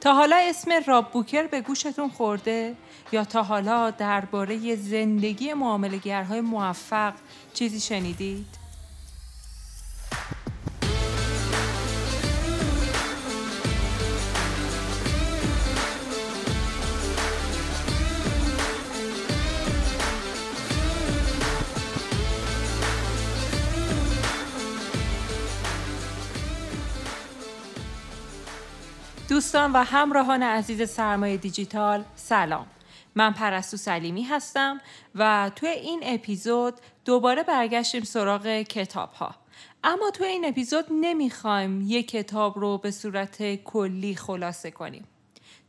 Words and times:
تا 0.00 0.14
حالا 0.14 0.36
اسم 0.36 0.70
راب 0.86 1.10
بوکر 1.10 1.46
به 1.46 1.60
گوشتون 1.60 2.08
خورده 2.08 2.74
یا 3.12 3.24
تا 3.24 3.42
حالا 3.42 3.90
درباره 3.90 4.76
زندگی 4.76 5.52
معاملگرهای 5.52 6.40
موفق 6.40 7.14
چیزی 7.54 7.80
شنیدید؟ 7.80 8.59
دوستان 29.50 29.72
و 29.72 29.84
همراهان 29.84 30.42
عزیز 30.42 30.90
سرمایه 30.90 31.36
دیجیتال 31.36 32.04
سلام. 32.14 32.66
من 33.14 33.32
پرستو 33.32 33.76
سلیمی 33.76 34.22
هستم 34.22 34.80
و 35.14 35.50
توی 35.56 35.68
این 35.68 36.00
اپیزود 36.02 36.74
دوباره 37.04 37.42
برگشتیم 37.42 38.02
سراغ 38.02 38.46
کتاب 38.46 39.12
ها 39.12 39.34
اما 39.84 40.10
توی 40.10 40.26
این 40.26 40.44
اپیزود 40.44 40.84
نمی‌خوایم 40.90 41.84
یک 41.86 42.08
کتاب 42.08 42.58
رو 42.58 42.78
به 42.78 42.90
صورت 42.90 43.54
کلی 43.54 44.14
خلاصه 44.14 44.70
کنیم. 44.70 45.04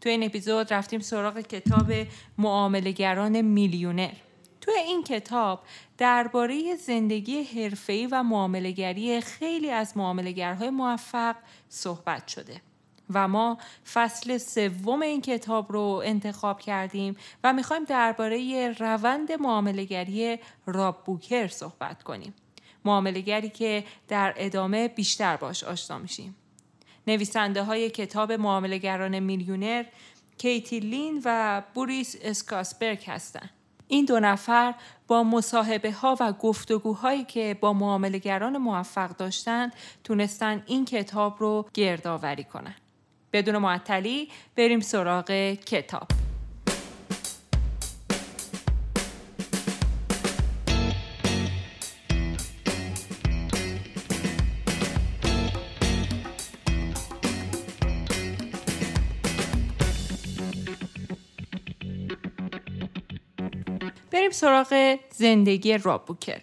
توی 0.02 0.12
این 0.12 0.24
اپیزود 0.24 0.74
رفتیم 0.74 1.00
سراغ 1.00 1.40
کتاب 1.40 1.92
معاملگران 2.38 3.42
میلیونر. 3.42 4.14
توی 4.62 4.74
این 4.74 5.04
کتاب 5.04 5.64
درباره 5.98 6.76
زندگی 6.76 7.44
حرفه‌ای 7.44 8.08
و 8.08 8.24
معاملگری 8.24 9.22
خیلی 9.22 9.70
از 9.70 9.98
معاملگرهای 9.98 10.70
موفق 10.70 11.36
صحبت 11.70 12.28
شده. 12.28 12.62
و 13.14 13.28
ما 13.28 13.58
فصل 13.94 14.38
سوم 14.38 15.02
این 15.02 15.22
کتاب 15.22 15.72
رو 15.72 16.02
انتخاب 16.06 16.60
کردیم 16.60 17.18
و 17.44 17.54
می‌خوایم 17.54 17.84
درباره 17.84 18.72
روند 18.80 19.32
معاملگری 19.32 20.40
راب 20.66 21.04
بوکر 21.04 21.48
صحبت 21.48 22.04
کنیم. 22.04 22.34
معاملگری 22.86 23.50
که 23.50 23.84
در 24.08 24.34
ادامه 24.38 24.88
بیشتر 24.88 25.38
باش 25.38 25.64
آشنا 25.64 25.98
میشیم. 25.98 26.36
نویسنده 27.08 27.64
های 27.64 27.90
کتاب 27.90 28.32
معاملگران 28.32 29.20
میلیونر 29.20 29.86
کیتی 30.38 30.80
لین 30.80 31.22
و 31.26 31.62
بوریس 31.74 32.16
اسکاسبرگ 32.22 33.04
هستند. 33.08 33.50
این 33.88 34.06
دو 34.06 34.20
نفر 34.20 34.74
با 35.08 35.24
مصاحبه 35.24 35.92
ها 35.92 36.18
و 36.20 36.34
گفتگوهایی 36.34 37.24
که 37.24 37.58
با 37.62 37.74
معاملگران 37.74 38.58
موفق 38.58 39.10
داشتند 39.10 39.74
تونستن 40.04 40.64
این 40.66 40.86
کتاب 40.86 41.36
رو 41.40 41.70
گردآوری 41.74 42.44
کنند. 42.44 42.81
بدون 43.34 43.58
معطلی 43.58 44.30
بریم 44.56 44.80
سراغ 44.80 45.32
کتاب. 45.54 46.08
بریم 64.12 64.32
سراغ 64.32 64.98
زندگی 65.12 65.78
رابوکر. 65.78 66.42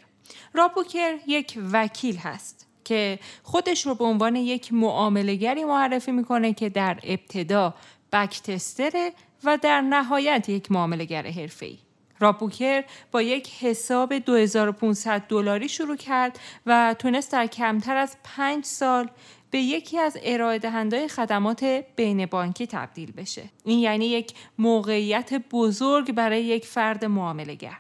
رابوکر 0.55 1.15
یک 1.27 1.59
وکیل 1.73 2.17
هست. 2.17 2.68
که 2.89 3.19
خودش 3.43 3.87
رو 3.87 3.95
به 3.95 4.05
عنوان 4.05 4.37
یک 4.37 4.73
معاملگری 4.73 5.65
معرفی 5.65 6.13
می‌کنه 6.13 6.53
که 6.53 6.69
در 6.69 6.99
ابتدا 7.03 7.75
بک 8.13 8.43
تستره 8.43 9.13
و 9.45 9.59
در 9.63 9.81
نهایت 9.81 10.49
یک 10.49 10.73
معاملگر 10.73 11.27
حرفه‌ای. 11.27 11.79
رابوکر 12.21 12.85
با 13.13 13.23
یک 13.23 13.51
حساب 13.61 14.15
2500 14.15 15.21
دلاری 15.21 15.69
شروع 15.69 15.97
کرد 15.97 16.39
و 16.67 16.95
تونست 16.99 17.33
در 17.33 17.47
کمتر 17.47 17.97
از 17.97 18.17
پنج 18.25 18.65
سال 18.65 19.11
به 19.51 19.59
یکی 19.59 19.99
از 19.99 20.19
ارائه 20.23 21.09
خدمات 21.09 21.65
بین 21.97 22.27
بانکی 22.27 22.67
تبدیل 22.67 23.13
بشه. 23.13 23.45
این 23.65 23.79
یعنی 23.79 24.07
یک 24.07 24.33
موقعیت 24.59 25.35
بزرگ 25.51 26.13
برای 26.13 26.45
یک 26.45 26.67
فرد 26.67 27.05
معاملگر. 27.05 27.79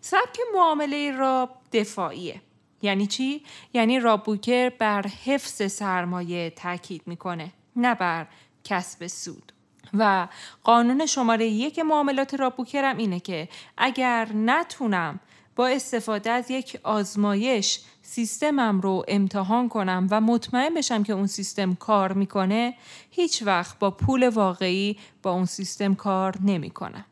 سبک 0.00 0.38
معامله 0.54 1.12
راب 1.12 1.50
دفاعیه. 1.72 2.40
یعنی 2.82 3.06
چی؟ 3.06 3.42
یعنی 3.72 4.00
رابوکر 4.00 4.68
بر 4.68 5.06
حفظ 5.06 5.72
سرمایه 5.72 6.50
تاکید 6.50 7.02
می‌کنه 7.06 7.52
نه 7.76 7.94
بر 7.94 8.26
کسب 8.64 9.06
سود 9.06 9.52
و 9.94 10.28
قانون 10.64 11.06
شماره 11.06 11.46
یک 11.46 11.78
معاملات 11.78 12.34
رابوکر 12.34 12.84
هم 12.84 12.96
اینه 12.96 13.20
که 13.20 13.48
اگر 13.76 14.28
نتونم 14.34 15.20
با 15.56 15.66
استفاده 15.66 16.30
از 16.30 16.50
یک 16.50 16.80
آزمایش 16.82 17.80
سیستمم 18.02 18.80
رو 18.80 19.04
امتحان 19.08 19.68
کنم 19.68 20.06
و 20.10 20.20
مطمئن 20.20 20.74
بشم 20.74 21.02
که 21.02 21.12
اون 21.12 21.26
سیستم 21.26 21.74
کار 21.74 22.12
می‌کنه 22.12 22.74
هیچ 23.10 23.42
وقت 23.42 23.78
با 23.78 23.90
پول 23.90 24.28
واقعی 24.28 24.98
با 25.22 25.32
اون 25.32 25.44
سیستم 25.44 25.94
کار 25.94 26.34
نمی‌کنم. 26.44 27.04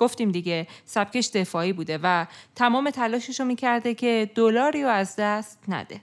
گفتیم 0.00 0.30
دیگه 0.30 0.66
سبکش 0.84 1.30
دفاعی 1.34 1.72
بوده 1.72 1.98
و 2.02 2.26
تمام 2.54 2.90
تلاشش 2.90 3.40
رو 3.40 3.46
می‌کرده 3.46 3.94
که 3.94 4.30
دلاری 4.34 4.82
رو 4.82 4.88
از 4.88 5.16
دست 5.18 5.58
نده. 5.68 6.00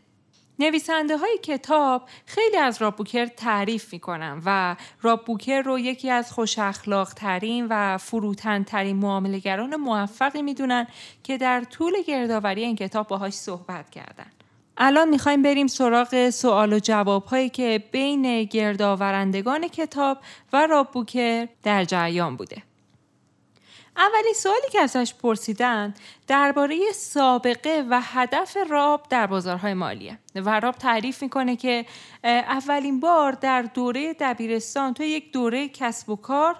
نویسنده 0.59 1.17
های 1.17 1.37
کتاب 1.43 2.09
خیلی 2.25 2.57
از 2.57 2.81
رابوکر 2.81 3.25
تعریف 3.25 3.93
می‌کنن 3.93 4.41
و 4.45 4.75
رابوکر 5.01 5.61
رو 5.61 5.79
یکی 5.79 6.09
از 6.09 6.31
خوش 6.31 6.59
اخلاق 6.59 7.13
ترین 7.13 7.67
و 7.69 7.97
فروتن 7.97 8.63
ترین 8.63 8.95
معاملگران 8.95 9.75
موفقی 9.75 10.41
می‌دونن 10.41 10.87
که 11.23 11.37
در 11.37 11.63
طول 11.63 11.93
گردآوری 12.07 12.63
این 12.63 12.75
کتاب 12.75 13.07
باهاش 13.07 13.33
صحبت 13.33 13.89
کردن. 13.89 14.31
الان 14.77 15.09
می‌خوایم 15.09 15.41
بریم 15.41 15.67
سراغ 15.67 16.29
سوال 16.29 16.73
و 16.73 16.79
جواب 16.79 17.25
هایی 17.25 17.49
که 17.49 17.83
بین 17.91 18.43
گردآورندگان 18.43 19.67
کتاب 19.67 20.17
و 20.53 20.67
رابوکر 20.67 21.47
در 21.63 21.85
جریان 21.85 22.37
بوده. 22.37 22.66
اولین 23.97 24.33
سوالی 24.33 24.69
که 24.71 24.81
ازش 24.81 25.13
پرسیدن 25.13 25.93
درباره 26.27 26.79
سابقه 26.93 27.85
و 27.89 28.01
هدف 28.03 28.57
راب 28.69 29.05
در 29.09 29.27
بازارهای 29.27 29.73
مالیه. 29.73 30.19
و 30.35 30.59
راب 30.59 30.75
تعریف 30.75 31.23
می‌کنه 31.23 31.55
که 31.55 31.85
اولین 32.23 32.99
بار 32.99 33.31
در 33.31 33.61
دوره 33.61 34.15
دبیرستان 34.19 34.93
تو 34.93 35.03
یک 35.03 35.31
دوره 35.31 35.69
کسب 35.69 36.09
و 36.09 36.15
کار 36.15 36.55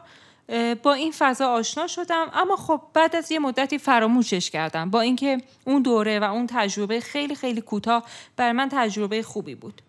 با 0.84 0.94
این 0.94 1.12
فضا 1.12 1.48
آشنا 1.48 1.88
شدم. 1.88 2.32
اما 2.34 2.56
خب 2.56 2.82
بعد 2.94 3.16
از 3.16 3.32
یه 3.32 3.40
مدتی 3.40 3.78
فراموشش 3.78 4.50
کردم. 4.50 4.90
با 4.90 5.02
اینکه 5.02 5.42
اون 5.66 5.82
دوره 5.82 6.20
و 6.20 6.24
اون 6.24 6.48
تجربه 6.48 7.00
خیلی 7.00 7.36
خیلی 7.36 7.62
کوتاه 7.62 8.04
بر 8.36 8.52
من 8.52 8.70
تجربه 8.72 9.24
خوبی 9.24 9.56
بود. 9.56 9.82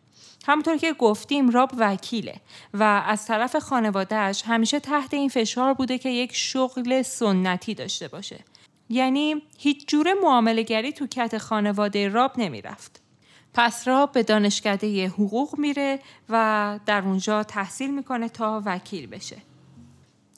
همونطور 0.47 0.77
که 0.77 0.93
گفتیم 0.93 1.51
راب 1.51 1.71
وکیله 1.79 2.35
و 2.75 3.03
از 3.07 3.27
طرف 3.27 3.57
خانوادهش 3.57 4.43
همیشه 4.47 4.81
تحت 4.81 5.15
این 5.15 5.29
فشار 5.29 5.75
بوده 5.75 5.99
که 5.99 6.09
یک 6.09 6.35
شغل 6.35 7.03
سنتی 7.03 7.75
داشته 7.75 8.09
باشه. 8.09 8.45
یعنی 8.89 9.43
هیچ 9.59 9.89
جور 9.89 10.15
معاملگری 10.23 10.93
تو 10.93 11.07
کت 11.07 11.39
خانواده 11.39 12.09
راب 12.09 12.33
نمی‌رفت. 12.37 13.03
پس 13.55 13.89
راب 13.89 14.13
به 14.13 14.23
دانشکده 14.23 15.09
حقوق 15.09 15.59
میره 15.59 15.99
و 16.29 16.81
در 16.87 17.03
اونجا 17.03 17.43
تحصیل 17.43 17.95
می‌کنه 17.95 18.29
تا 18.29 18.63
وکیل 18.67 19.07
بشه. 19.07 19.37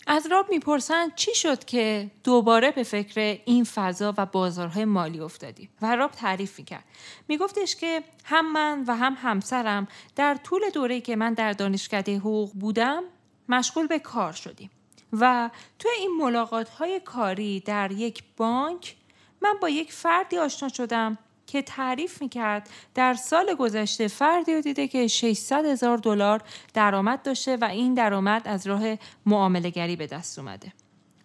از 0.06 0.27
راب 0.31 0.50
می‌پرسن 0.50 1.11
چی 1.16 1.34
شد 1.34 1.65
که 1.65 2.11
دوباره 2.25 2.71
به 2.71 2.83
فکر 2.83 3.38
این 3.44 3.65
فضا 3.65 4.15
و 4.16 4.27
بازارهای 4.27 4.84
مالی 4.84 5.21
افتادی 5.21 5.69
و 5.83 5.97
راب 5.97 6.11
تعریف 6.11 6.59
می‌کرد. 6.59 6.84
میگفتش 7.28 7.77
که 7.77 8.03
هم 8.25 8.53
من 8.53 8.84
و 8.87 8.97
هم 8.97 9.16
همسرم 9.22 9.88
در 10.16 10.34
طول 10.34 10.61
دوره 10.75 11.00
که 11.00 11.16
من 11.16 11.34
در 11.34 11.53
دانشکده 11.53 12.19
حقوق 12.19 12.53
بودم 12.53 13.03
مشغول 13.49 13.87
به 13.87 13.99
کار 13.99 14.32
شدیم 14.32 14.70
و 15.12 15.50
تو 15.79 15.88
این 15.99 16.17
ملاقات 16.20 16.69
های 16.69 17.00
کاری 17.00 17.61
در 17.61 17.93
یک 17.93 18.23
بانک 18.37 18.96
من 19.41 19.55
با 19.61 19.69
یک 19.69 19.93
فردی 19.93 20.38
آشنا 20.38 20.69
شدم 20.69 21.19
که 21.50 21.62
تعریف 21.62 22.23
می‌کرد 22.23 22.70
در 22.94 23.14
سال 23.14 23.55
گذشته 23.55 24.08
فردی 24.08 24.55
رو 24.55 24.61
دیده 24.61 24.88
که 24.88 25.06
600 25.06 25.64
هزار 25.64 25.99
دلار 25.99 26.43
درآمد 26.75 27.23
داشته 27.23 27.56
و 27.56 27.64
این 27.64 27.94
درآمد 27.94 28.43
از 28.49 28.67
راه 28.67 28.82
معاملهگری 29.26 29.97
به 29.97 30.06
دست 30.06 30.38
اومده. 30.38 30.73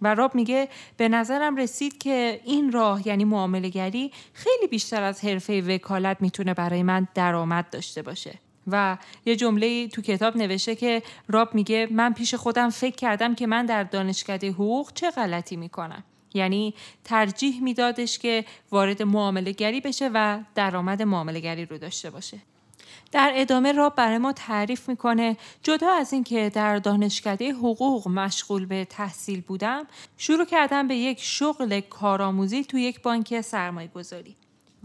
و 0.01 0.15
راب 0.15 0.35
میگه 0.35 0.69
به 0.97 1.09
نظرم 1.09 1.55
رسید 1.55 1.97
که 1.97 2.41
این 2.45 2.71
راه 2.71 3.07
یعنی 3.07 3.25
معاملهگری 3.25 4.11
خیلی 4.33 4.67
بیشتر 4.67 5.03
از 5.03 5.25
حرفه 5.25 5.61
وکالت 5.61 6.17
می‌تونه 6.21 6.53
برای 6.53 6.83
من 6.83 7.07
درآمد 7.13 7.69
داشته 7.69 8.01
باشه. 8.01 8.39
و 8.67 8.97
یه 9.25 9.35
جمله 9.35 9.87
تو 9.87 10.01
کتاب 10.01 10.37
نوشته 10.37 10.75
که 10.75 11.03
راب 11.27 11.55
میگه 11.55 11.87
من 11.91 12.13
پیش 12.13 12.35
خودم 12.35 12.69
فکر 12.69 12.95
کردم 12.95 13.35
که 13.35 13.47
من 13.47 13.65
در 13.65 13.83
دانشکده 13.83 14.51
حقوق 14.51 14.93
چه 14.93 15.11
غلطی 15.11 15.55
می‌کنم. 15.55 16.03
یعنی 16.35 16.73
ترجیح 17.03 17.63
میدادش 17.63 18.19
که 18.19 18.45
وارد 18.71 19.03
معامله 19.03 19.51
گری 19.51 19.81
بشه 19.81 20.09
و 20.13 20.39
درآمد 20.55 21.01
معامله 21.01 21.39
گری 21.39 21.65
رو 21.65 21.77
داشته 21.77 22.09
باشه. 22.09 22.37
در 23.11 23.31
ادامه 23.35 23.71
را 23.71 23.89
برای 23.89 24.17
ما 24.17 24.33
تعریف 24.33 24.89
می‌کنه 24.89 25.37
جدا 25.63 25.91
از 25.91 26.13
اینکه 26.13 26.51
در 26.53 26.77
دانشکده 26.77 27.53
حقوق 27.53 28.07
مشغول 28.07 28.65
به 28.65 28.85
تحصیل 28.85 29.41
بودم 29.41 29.87
شروع 30.17 30.45
کردم 30.45 30.87
به 30.87 30.95
یک 30.95 31.21
شغل 31.21 31.79
کارآموزی 31.79 32.63
تو 32.63 32.77
یک 32.77 33.01
بانک 33.01 33.41
سرمایه 33.41 33.87
گذاری 33.87 34.35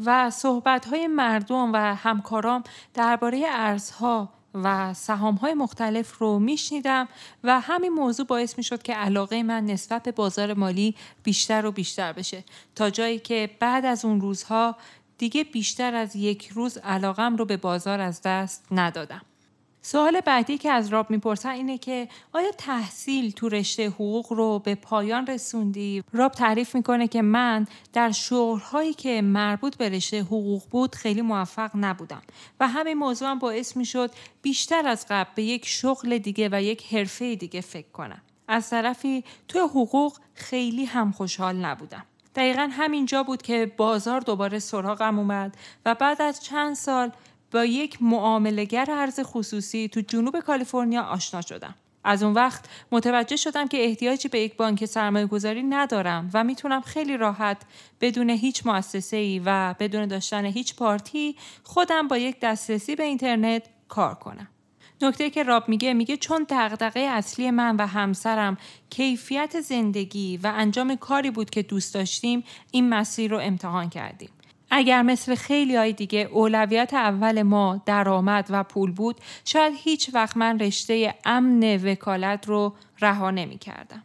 و 0.04 0.30
صحبت 0.30 0.86
های 0.86 1.06
مردم 1.06 1.72
و 1.72 1.76
همکارام 1.76 2.64
درباره 2.94 3.44
ارزها 3.48 4.39
و 4.54 4.94
سهام 4.94 5.34
های 5.34 5.54
مختلف 5.54 6.18
رو 6.18 6.38
میشنیدم 6.38 7.08
و 7.44 7.60
همین 7.60 7.92
موضوع 7.92 8.26
باعث 8.26 8.58
می 8.58 8.64
شد 8.64 8.82
که 8.82 8.94
علاقه 8.94 9.42
من 9.42 9.64
نسبت 9.64 10.02
به 10.02 10.12
بازار 10.12 10.54
مالی 10.54 10.94
بیشتر 11.22 11.66
و 11.66 11.72
بیشتر 11.72 12.12
بشه 12.12 12.44
تا 12.74 12.90
جایی 12.90 13.18
که 13.18 13.50
بعد 13.60 13.84
از 13.84 14.04
اون 14.04 14.20
روزها 14.20 14.76
دیگه 15.18 15.44
بیشتر 15.44 15.94
از 15.94 16.16
یک 16.16 16.48
روز 16.48 16.78
علاقم 16.78 17.36
رو 17.36 17.44
به 17.44 17.56
بازار 17.56 18.00
از 18.00 18.22
دست 18.22 18.66
ندادم. 18.70 19.22
سوال 19.82 20.20
بعدی 20.20 20.58
که 20.58 20.70
از 20.70 20.88
راب 20.88 21.10
می‌پرسن 21.10 21.48
اینه 21.48 21.78
که 21.78 22.08
آیا 22.32 22.50
تحصیل 22.58 23.30
تو 23.30 23.48
رشته 23.48 23.86
حقوق 23.86 24.32
رو 24.32 24.58
به 24.58 24.74
پایان 24.74 25.26
رسوندی؟ 25.26 26.04
راب 26.12 26.32
تعریف 26.32 26.74
می‌کنه 26.74 27.08
که 27.08 27.22
من 27.22 27.66
در 27.92 28.10
شغلهایی 28.10 28.94
که 28.94 29.22
مربوط 29.22 29.76
به 29.76 29.88
رشته 29.88 30.20
حقوق 30.20 30.62
بود 30.70 30.94
خیلی 30.94 31.22
موفق 31.22 31.70
نبودم 31.74 32.22
و 32.60 32.68
همین 32.68 32.94
موضوع 32.94 33.28
هم 33.28 33.38
باعث 33.38 33.76
می‌شد 33.76 34.10
بیشتر 34.42 34.88
از 34.88 35.06
قبل 35.10 35.30
به 35.34 35.42
یک 35.42 35.66
شغل 35.66 36.18
دیگه 36.18 36.48
و 36.52 36.62
یک 36.62 36.94
حرفه 36.94 37.34
دیگه 37.34 37.60
فکر 37.60 37.90
کنم. 37.92 38.20
از 38.48 38.70
طرفی 38.70 39.24
تو 39.48 39.58
حقوق 39.58 40.18
خیلی 40.34 40.84
هم 40.84 41.12
خوشحال 41.12 41.56
نبودم. 41.56 42.04
دقیقا 42.34 42.68
همینجا 42.72 43.22
بود 43.22 43.42
که 43.42 43.72
بازار 43.76 44.20
دوباره 44.20 44.58
سراغم 44.58 45.18
اومد 45.18 45.56
و 45.86 45.94
بعد 45.94 46.22
از 46.22 46.44
چند 46.44 46.74
سال 46.74 47.12
با 47.52 47.64
یک 47.64 48.02
معاملگر 48.02 48.90
ارز 48.90 49.20
خصوصی 49.22 49.88
تو 49.88 50.00
جنوب 50.00 50.40
کالیفرنیا 50.40 51.02
آشنا 51.02 51.40
شدم. 51.40 51.74
از 52.04 52.22
اون 52.22 52.32
وقت 52.32 52.64
متوجه 52.92 53.36
شدم 53.36 53.68
که 53.68 53.84
احتیاجی 53.84 54.28
به 54.28 54.40
یک 54.40 54.56
بانک 54.56 54.84
سرمایه 54.84 55.26
گذاری 55.26 55.62
ندارم 55.62 56.30
و 56.34 56.44
می‌تونم 56.44 56.80
خیلی 56.80 57.16
راحت 57.16 57.56
بدون 58.00 58.30
هیچ 58.30 58.66
مؤسسه 58.66 59.16
ای 59.16 59.42
و 59.44 59.74
بدون 59.78 60.06
داشتن 60.06 60.44
هیچ 60.44 60.76
پارتی 60.76 61.36
خودم 61.62 62.08
با 62.08 62.18
یک 62.18 62.40
دسترسی 62.40 62.96
به 62.96 63.02
اینترنت 63.04 63.62
کار 63.88 64.14
کنم. 64.14 64.48
نکته 65.02 65.30
که 65.30 65.42
راب 65.42 65.68
میگه 65.68 65.94
میگه 65.94 66.16
چون 66.16 66.46
دغدغه 66.48 67.00
اصلی 67.00 67.50
من 67.50 67.76
و 67.76 67.86
همسرم 67.86 68.58
کیفیت 68.90 69.60
زندگی 69.60 70.36
و 70.36 70.52
انجام 70.56 70.96
کاری 70.96 71.30
بود 71.30 71.50
که 71.50 71.62
دوست 71.62 71.94
داشتیم 71.94 72.44
این 72.70 72.88
مسیر 72.88 73.30
رو 73.30 73.38
امتحان 73.38 73.88
کردیم. 73.88 74.30
اگر 74.70 75.02
مثل 75.02 75.34
خیلی 75.34 75.76
های 75.76 75.92
دیگه 75.92 76.18
اولویت 76.32 76.94
اول 76.94 77.42
ما 77.42 77.82
درآمد 77.86 78.46
و 78.50 78.64
پول 78.64 78.92
بود 78.92 79.16
شاید 79.44 79.74
هیچ 79.76 80.10
وقت 80.14 80.36
من 80.36 80.58
رشته 80.58 81.14
امن 81.24 81.76
وکالت 81.84 82.48
رو 82.48 82.74
رها 83.00 83.30
نمی 83.30 83.58
کردم. 83.58 84.02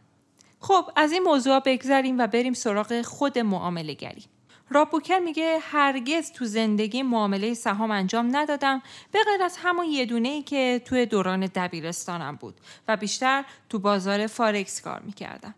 خب 0.59 0.85
از 0.95 1.11
این 1.11 1.23
موضوع 1.23 1.59
بگذریم 1.59 2.17
و 2.17 2.27
بریم 2.27 2.53
سراغ 2.53 3.01
خود 3.01 3.39
معامله 3.39 3.93
گری. 3.93 4.23
رابوکر 4.69 5.19
میگه 5.19 5.57
هرگز 5.61 6.31
تو 6.31 6.45
زندگی 6.45 7.03
معامله 7.03 7.53
سهام 7.53 7.91
انجام 7.91 8.35
ندادم 8.35 8.81
به 9.11 9.19
غیر 9.25 9.43
از 9.43 9.57
همون 9.63 9.85
یه 9.85 10.05
دونه 10.05 10.29
ای 10.29 10.41
که 10.41 10.81
توی 10.85 11.05
دوران 11.05 11.49
دبیرستانم 11.55 12.35
بود 12.35 12.55
و 12.87 12.97
بیشتر 12.97 13.43
تو 13.69 13.79
بازار 13.79 14.27
فارکس 14.27 14.81
کار 14.81 15.01
می‌کردم. 15.01 15.55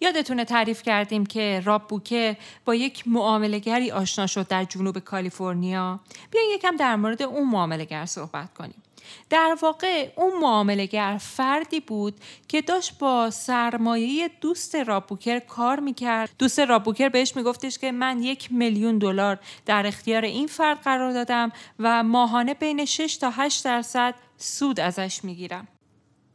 یادتونه 0.00 0.44
تعریف 0.44 0.82
کردیم 0.82 1.26
که 1.26 1.62
راب 1.64 1.88
بوکر 1.88 2.36
با 2.64 2.74
یک 2.74 3.08
معاملگری 3.08 3.90
آشنا 3.90 4.26
شد 4.26 4.48
در 4.48 4.64
جنوب 4.64 4.98
کالیفرنیا؟ 4.98 6.00
بیاین 6.30 6.50
یکم 6.54 6.76
در 6.76 6.96
مورد 6.96 7.22
اون 7.22 7.48
معاملگر 7.48 8.06
صحبت 8.06 8.54
کنیم. 8.54 8.82
در 9.30 9.56
واقع 9.62 10.12
اون 10.16 10.40
معاملگر 10.40 11.18
فردی 11.20 11.80
بود 11.80 12.14
که 12.48 12.62
داشت 12.62 12.98
با 12.98 13.30
سرمایه 13.30 14.30
دوست 14.40 14.74
رابوکر 14.74 15.38
کار 15.38 15.80
می‌کرد. 15.80 16.30
دوست 16.38 16.60
رابوکر 16.60 17.08
بهش 17.08 17.36
میگفتش 17.36 17.78
که 17.78 17.92
من 17.92 18.22
یک 18.22 18.52
میلیون 18.52 18.98
دلار 18.98 19.38
در 19.66 19.86
اختیار 19.86 20.24
این 20.24 20.46
فرد 20.46 20.80
قرار 20.80 21.12
دادم 21.12 21.52
و 21.78 22.02
ماهانه 22.02 22.54
بین 22.54 22.84
6 22.84 23.16
تا 23.16 23.30
8 23.30 23.64
درصد 23.64 24.14
سود 24.36 24.80
ازش 24.80 25.24
می‌گیرم. 25.24 25.68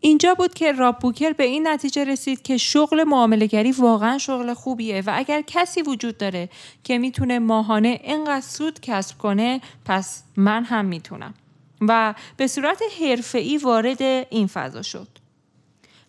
اینجا 0.05 0.33
بود 0.33 0.53
که 0.53 0.71
راب 0.71 0.99
بوکر 0.99 1.33
به 1.33 1.43
این 1.43 1.67
نتیجه 1.67 2.03
رسید 2.03 2.41
که 2.41 2.57
شغل 2.57 3.03
معاملگری 3.03 3.71
واقعا 3.71 4.17
شغل 4.17 4.53
خوبیه 4.53 5.03
و 5.05 5.11
اگر 5.15 5.41
کسی 5.41 5.81
وجود 5.81 6.17
داره 6.17 6.49
که 6.83 6.97
می‌تونه 6.97 7.39
ماهانه 7.39 7.99
اینقدر 8.03 8.41
سود 8.41 8.79
کسب 8.79 9.17
کنه 9.17 9.61
پس 9.85 10.23
من 10.37 10.63
هم 10.63 10.85
می‌تونم. 10.85 11.33
و 11.81 12.13
به 12.37 12.47
صورت 12.47 12.81
حرفه‌ای 13.01 13.57
وارد 13.57 14.01
این 14.01 14.47
فضا 14.47 14.81
شد. 14.81 15.07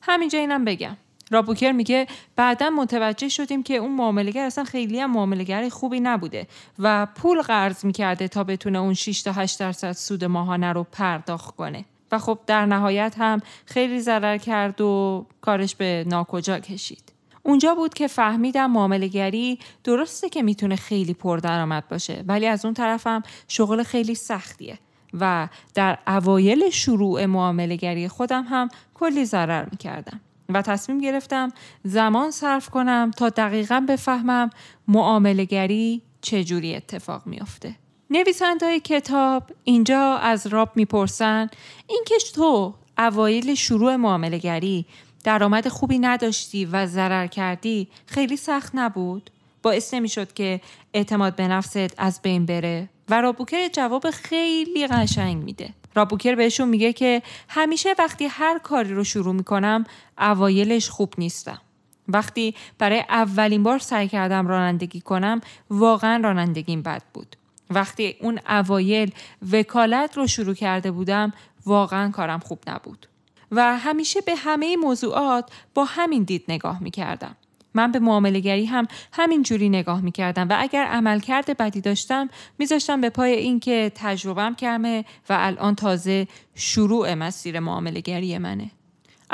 همینجا 0.02 0.38
اینم 0.38 0.64
بگم. 0.64 0.96
رابوکر 1.31 1.73
میگه 1.73 2.06
بعدا 2.37 2.70
متوجه 2.70 3.29
شدیم 3.29 3.62
که 3.62 3.76
اون 3.76 3.93
معاملگر 3.93 4.44
اصلا 4.44 4.64
خیلی 4.64 5.00
هم 5.00 5.11
معاملگر 5.11 5.69
خوبی 5.69 6.00
نبوده 6.00 6.46
و 6.79 7.06
پول 7.06 7.43
قرض 7.43 7.85
می‌کرده 7.85 8.29
تا 8.29 8.44
بتونه 8.44 8.79
اون 8.79 8.94
6 8.94 9.23
تا 9.23 9.32
8 9.32 9.61
درصد 9.61 9.93
سود 9.93 10.25
ماهانه 10.25 10.73
رو 10.73 10.87
پرداخت 10.93 11.56
کنه. 11.56 11.85
و 12.14 12.19
خب 12.19 12.38
در 12.46 12.66
نهایت 12.66 13.14
هم 13.19 13.40
خیلی 13.66 14.00
ضرر 14.00 14.38
کرد 14.38 14.81
و 14.81 15.26
کارش 15.40 15.75
به 15.75 16.05
ناکجا 16.06 16.58
کشید. 16.58 17.12
اونجا 17.43 17.75
بود 17.75 17.94
که 17.94 18.06
فهمیدم 18.06 18.70
معاملگری 18.70 19.58
درسته 19.84 20.28
که 20.28 20.43
می‌تونه 20.43 20.76
خیلی 20.76 21.14
پردرآمد 21.14 21.88
باشه 21.88 22.25
ولی 22.28 22.46
از 22.46 22.64
اون 22.64 22.75
طرفم 22.75 23.22
شغل 23.49 23.82
خیلی 23.82 24.14
سختیه 24.14 24.78
و 25.20 25.49
در 25.75 25.99
اوایل 26.06 26.70
شروع 26.70 27.26
معاملگری 27.26 28.08
خودم 28.08 28.43
هم 28.43 28.69
کلی 28.94 29.25
ضرر 29.25 29.64
می‌کردم 29.70 30.20
و 30.49 30.62
تصمیم 30.62 31.00
گرفتم 31.00 31.52
زمان 31.84 32.31
صرف 32.31 32.69
کنم 32.69 33.10
تا 33.17 33.28
دقیقا 33.28 33.87
بفهمم 33.88 34.50
معاملگری 34.88 36.02
چجوری 36.20 36.76
اتفاق 36.76 37.26
میافته. 37.26 37.75
نویسنده 38.14 38.81
کتاب 38.81 39.43
اینجا 39.64 40.16
از 40.16 40.46
راب 40.46 40.70
می‌پرسن 40.75 41.49
اینکه 41.87 42.14
تو 42.34 42.75
اوایل 42.99 43.55
شروع 43.55 43.96
معامله 43.96 44.38
گری 44.38 44.87
درآمد 45.25 45.69
خوبی 45.69 45.99
نداشتی 45.99 46.64
و 46.64 46.87
ضرر 46.87 47.26
کردی 47.26 47.88
خیلی 48.06 48.37
سخت 48.37 48.70
نبود؟ 48.75 49.31
باعث 49.62 49.94
نمی‌شد 49.94 50.32
که 50.32 50.61
اعتماد 50.94 51.37
به 51.37 51.49
نفست 51.49 51.94
از 51.96 52.20
بین 52.22 52.46
بره 52.46 52.88
و 53.08 53.20
رابوکر 53.20 53.69
جواب 53.69 54.11
خیلی 54.11 54.87
قشنگ 54.87 55.44
میده. 55.44 55.70
رابوکر 55.94 56.34
بهشون 56.34 56.69
میگه 56.69 56.93
که 56.93 57.22
همیشه 57.49 57.94
وقتی 57.99 58.26
هر 58.26 58.58
کاری 58.58 58.94
رو 58.94 59.05
شروع 59.05 59.34
می‌کنم 59.34 59.84
اوایلش 60.19 60.88
خوب 60.88 61.15
نیستم. 61.19 61.60
وقتی 62.08 62.55
برای 62.79 63.05
اولین 63.08 63.62
بار 63.62 63.79
سعی 63.79 64.08
کردم 64.08 64.46
رانندگی 64.46 65.00
کنم 65.00 65.41
واقعا 65.70 66.20
رانندگیم 66.24 66.82
بد 66.82 67.03
بود. 67.15 67.36
وقتی 67.74 68.16
اون 68.20 68.40
اوایل 68.48 69.12
وکالت 69.52 70.16
رو 70.16 70.26
شروع 70.26 70.54
کرده 70.54 70.90
بودم 70.90 71.32
واقعا 71.66 72.10
کارم 72.10 72.38
خوب 72.38 72.58
نبود 72.66 73.06
و 73.52 73.78
همیشه 73.78 74.20
به 74.20 74.34
همه 74.34 74.76
موضوعات 74.76 75.50
با 75.74 75.84
همین 75.84 76.22
دید 76.22 76.44
نگاه 76.48 76.82
می 76.82 76.90
کردم. 76.90 77.36
من 77.74 77.93
به 77.93 77.98
معاملگری 77.98 78.64
هم 78.64 78.86
همین 79.12 79.43
جوری 79.43 79.69
نگاه 79.69 80.00
می 80.00 80.12
کردم 80.12 80.48
و 80.48 80.56
اگر 80.58 80.84
عملکرد 80.84 81.56
بدی 81.56 81.81
داشتم 81.81 82.28
میذاشتم 82.58 83.00
به 83.00 83.10
پای 83.10 83.32
اینکه 83.32 83.93
تجربم 83.94 84.54
کمه 84.54 85.04
و 85.28 85.36
الان 85.40 85.74
تازه 85.74 86.28
شروع 86.54 87.14
مسیر 87.14 87.60
معاملگری 87.60 88.38
منه. 88.38 88.70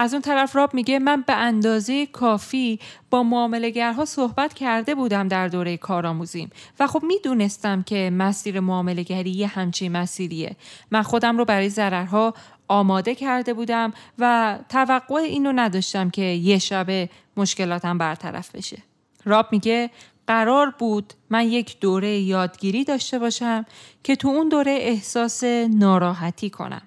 از 0.01 0.15
اون 0.15 0.23
طرف 0.23 0.57
راب 0.57 0.75
میگه 0.75 0.99
من 0.99 1.25
به 1.27 1.33
اندازه 1.33 2.07
کافی 2.07 2.79
با 3.11 3.23
معاملگرها 3.23 4.05
صحبت 4.05 4.55
کرده 4.55 4.95
بودم 4.95 5.29
در 5.29 5.49
دوره 5.49 5.77
کارآموزیم 5.77 6.51
و 6.81 6.87
خب 6.87 7.03
می‌دونستم 7.03 7.83
که 7.83 8.11
مسیر 8.13 8.61
معاملگری 8.61 9.31
یه 9.31 9.47
همچین 9.47 9.93
مسیریه. 9.93 10.57
من 10.91 11.03
خودم 11.03 11.39
رو 11.39 11.45
برای 11.45 11.69
ضررها 11.69 12.35
آماده 12.69 13.15
کرده 13.15 13.55
بودم 13.55 13.93
و 14.19 14.59
توقع 14.69 15.15
اینو 15.15 15.53
نداشتم 15.53 16.11
که 16.11 16.23
یه 16.23 16.59
شبه 16.59 17.09
مشکلاتم 17.37 17.99
برطرف 17.99 18.55
بشه. 18.55 18.79
راب 19.25 19.47
میگه 19.53 19.91
قرار 20.27 20.71
بود 20.79 21.13
من 21.31 21.47
یک 21.47 21.81
دوره 21.81 22.19
یادگیری 22.19 22.85
داشته 22.85 23.19
باشم 23.19 23.67
که 24.05 24.17
تو 24.17 24.29
اون 24.29 24.49
دوره 24.49 24.73
احساس 24.81 25.45
ناراحتی 25.71 26.51
کنم 26.51 26.83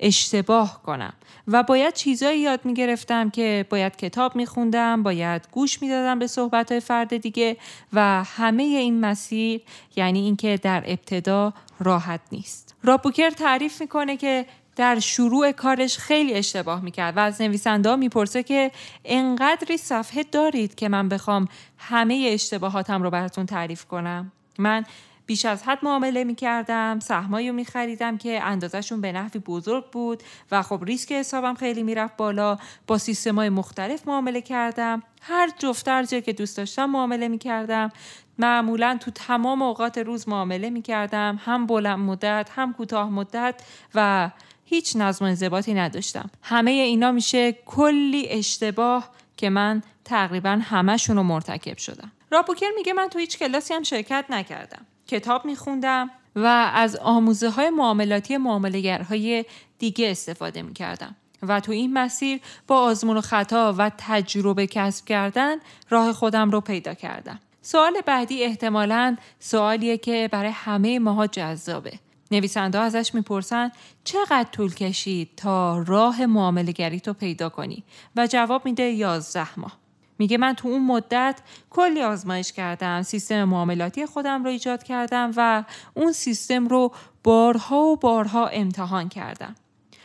اشتباه 0.00 0.82
کنم 0.82 1.12
و 1.48 1.62
باید 1.62 1.94
چیزایی 1.94 2.40
یاد 2.40 2.60
می 2.64 2.74
گرفتم 2.74 3.30
که 3.30 3.66
باید 3.70 3.96
کتاب 3.96 4.36
می 4.36 4.46
خوندم، 4.46 5.02
باید 5.02 5.48
گوش 5.52 5.82
می 5.82 5.88
دادم 5.88 6.18
به 6.18 6.26
صحبت 6.26 6.78
فرد 6.78 7.16
دیگه 7.16 7.56
و 7.92 8.24
همه 8.24 8.62
این 8.62 9.00
مسیر 9.00 9.60
یعنی 9.96 10.20
اینکه 10.20 10.56
در 10.62 10.82
ابتدا 10.86 11.52
راحت 11.80 12.20
نیست. 12.32 12.74
رابوکر 12.82 13.30
تعریف 13.30 13.80
می‌کنه 13.80 14.16
که 14.16 14.46
در 14.76 14.98
شروع 14.98 15.52
کارش 15.52 15.98
خیلی 15.98 16.34
اشتباه 16.34 16.80
می‌کرد 16.80 17.16
و 17.16 17.20
از 17.20 17.40
نویسنده 17.40 17.96
می‌پرسه 17.96 18.42
که 18.42 18.70
انقدری 19.04 19.76
صفحه 19.76 20.22
دارید 20.22 20.74
که 20.74 20.88
من 20.88 21.08
بخوام 21.08 21.48
همه 21.78 22.30
اشتباهاتم 22.32 23.02
رو 23.02 23.10
براتون 23.10 23.46
تعریف 23.46 23.84
کنم 23.84 24.32
من 24.58 24.84
بیش 25.26 25.44
از 25.44 25.62
حد 25.62 25.78
معامله 25.82 26.24
می‌کردم 26.24 26.98
سهمایی 27.00 27.48
رو 27.48 27.54
میخریدم 27.54 28.18
که 28.18 28.42
اندازشون 28.42 29.00
به 29.00 29.12
نحوی 29.12 29.40
بزرگ 29.40 29.90
بود 29.90 30.22
و 30.50 30.62
خب 30.62 30.84
ریسک 30.84 31.12
حسابم 31.12 31.54
خیلی 31.54 31.82
می‌رفت 31.82 32.16
بالا. 32.16 32.58
با 32.86 32.98
سیستم 32.98 33.48
مختلف 33.48 34.08
معامله 34.08 34.40
کردم. 34.40 35.02
هر 35.22 35.50
جفت 35.58 35.88
ارزی 35.88 36.22
که 36.22 36.32
دوست 36.32 36.56
داشتم 36.56 36.84
معامله 36.84 37.28
می‌کردم. 37.28 37.92
معمولا 38.38 38.98
تو 39.00 39.10
تمام 39.10 39.62
اوقات 39.62 39.98
روز 39.98 40.28
معامله 40.28 40.70
می‌کردم. 40.70 41.40
هم 41.44 41.66
بلند 41.66 41.98
مدت 41.98 42.50
هم 42.54 42.72
کوتاه 42.72 43.10
مدت 43.10 43.62
و 43.94 44.30
هیچ 44.64 44.96
نظم 44.96 45.24
انضباطی 45.24 45.74
نداشتم. 45.74 46.30
همه 46.42 46.70
اینا 46.70 47.12
میشه 47.12 47.52
کلی 47.52 48.28
اشتباه 48.28 49.10
که 49.36 49.50
من 49.50 49.82
تقریبا 50.04 50.60
همهشون 50.62 51.16
رو 51.16 51.22
مرتکب 51.22 51.78
شدم. 51.78 52.12
راپوکر 52.30 52.70
میگه 52.76 52.92
من 52.92 53.08
تو 53.08 53.18
هیچ 53.18 53.38
کلاسی 53.38 53.74
هم 53.74 53.82
شرکت 53.82 54.24
نکردم. 54.30 54.86
کتاب 55.06 55.44
میخوندم 55.44 56.10
و 56.36 56.70
از 56.74 56.96
آموزه 56.96 57.50
های 57.50 57.70
معاملاتی 57.70 58.36
معاملگرهای 58.36 59.44
دیگه 59.78 60.10
استفاده 60.10 60.62
می‌کردم 60.62 61.16
و 61.42 61.60
تو 61.60 61.72
این 61.72 61.92
مسیر 61.92 62.40
با 62.66 62.80
آزمون 62.80 63.16
و 63.16 63.20
خطا 63.20 63.74
و 63.78 63.90
تجربه 63.98 64.66
کسب 64.66 65.04
کردن 65.04 65.56
راه 65.90 66.12
خودم 66.12 66.50
رو 66.50 66.60
پیدا 66.60 66.94
کردم. 66.94 67.40
سوال 67.62 68.00
بعدی 68.06 68.44
احتمالا 68.44 69.16
سوالیه 69.40 69.98
که 69.98 70.28
برای 70.32 70.50
همه 70.50 70.98
ماها 70.98 71.26
جذابه. 71.26 71.92
نویسنده 72.30 72.78
ازش 72.78 73.14
می‌پرسن 73.14 73.70
چقدر 74.04 74.48
طول 74.52 74.74
کشید 74.74 75.30
تا 75.36 75.78
راه 75.78 76.26
معاملگری 76.26 77.00
تو 77.00 77.12
پیدا 77.12 77.48
کنی 77.48 77.84
و 78.16 78.26
جواب 78.26 78.64
میده 78.64 78.82
یازده 78.82 79.60
ماه. 79.60 79.85
میگه 80.18 80.38
من 80.38 80.52
تو 80.52 80.68
اون 80.68 80.86
مدت 80.86 81.40
کلی 81.70 82.02
آزمایش 82.02 82.52
کردم 82.52 83.02
سیستم 83.02 83.44
معاملاتی 83.44 84.06
خودم 84.06 84.44
رو 84.44 84.50
ایجاد 84.50 84.82
کردم 84.82 85.30
و 85.36 85.64
اون 85.94 86.12
سیستم 86.12 86.68
رو 86.68 86.92
بارها 87.24 87.80
و 87.80 87.96
بارها 87.96 88.46
امتحان 88.46 89.08
کردم. 89.08 89.54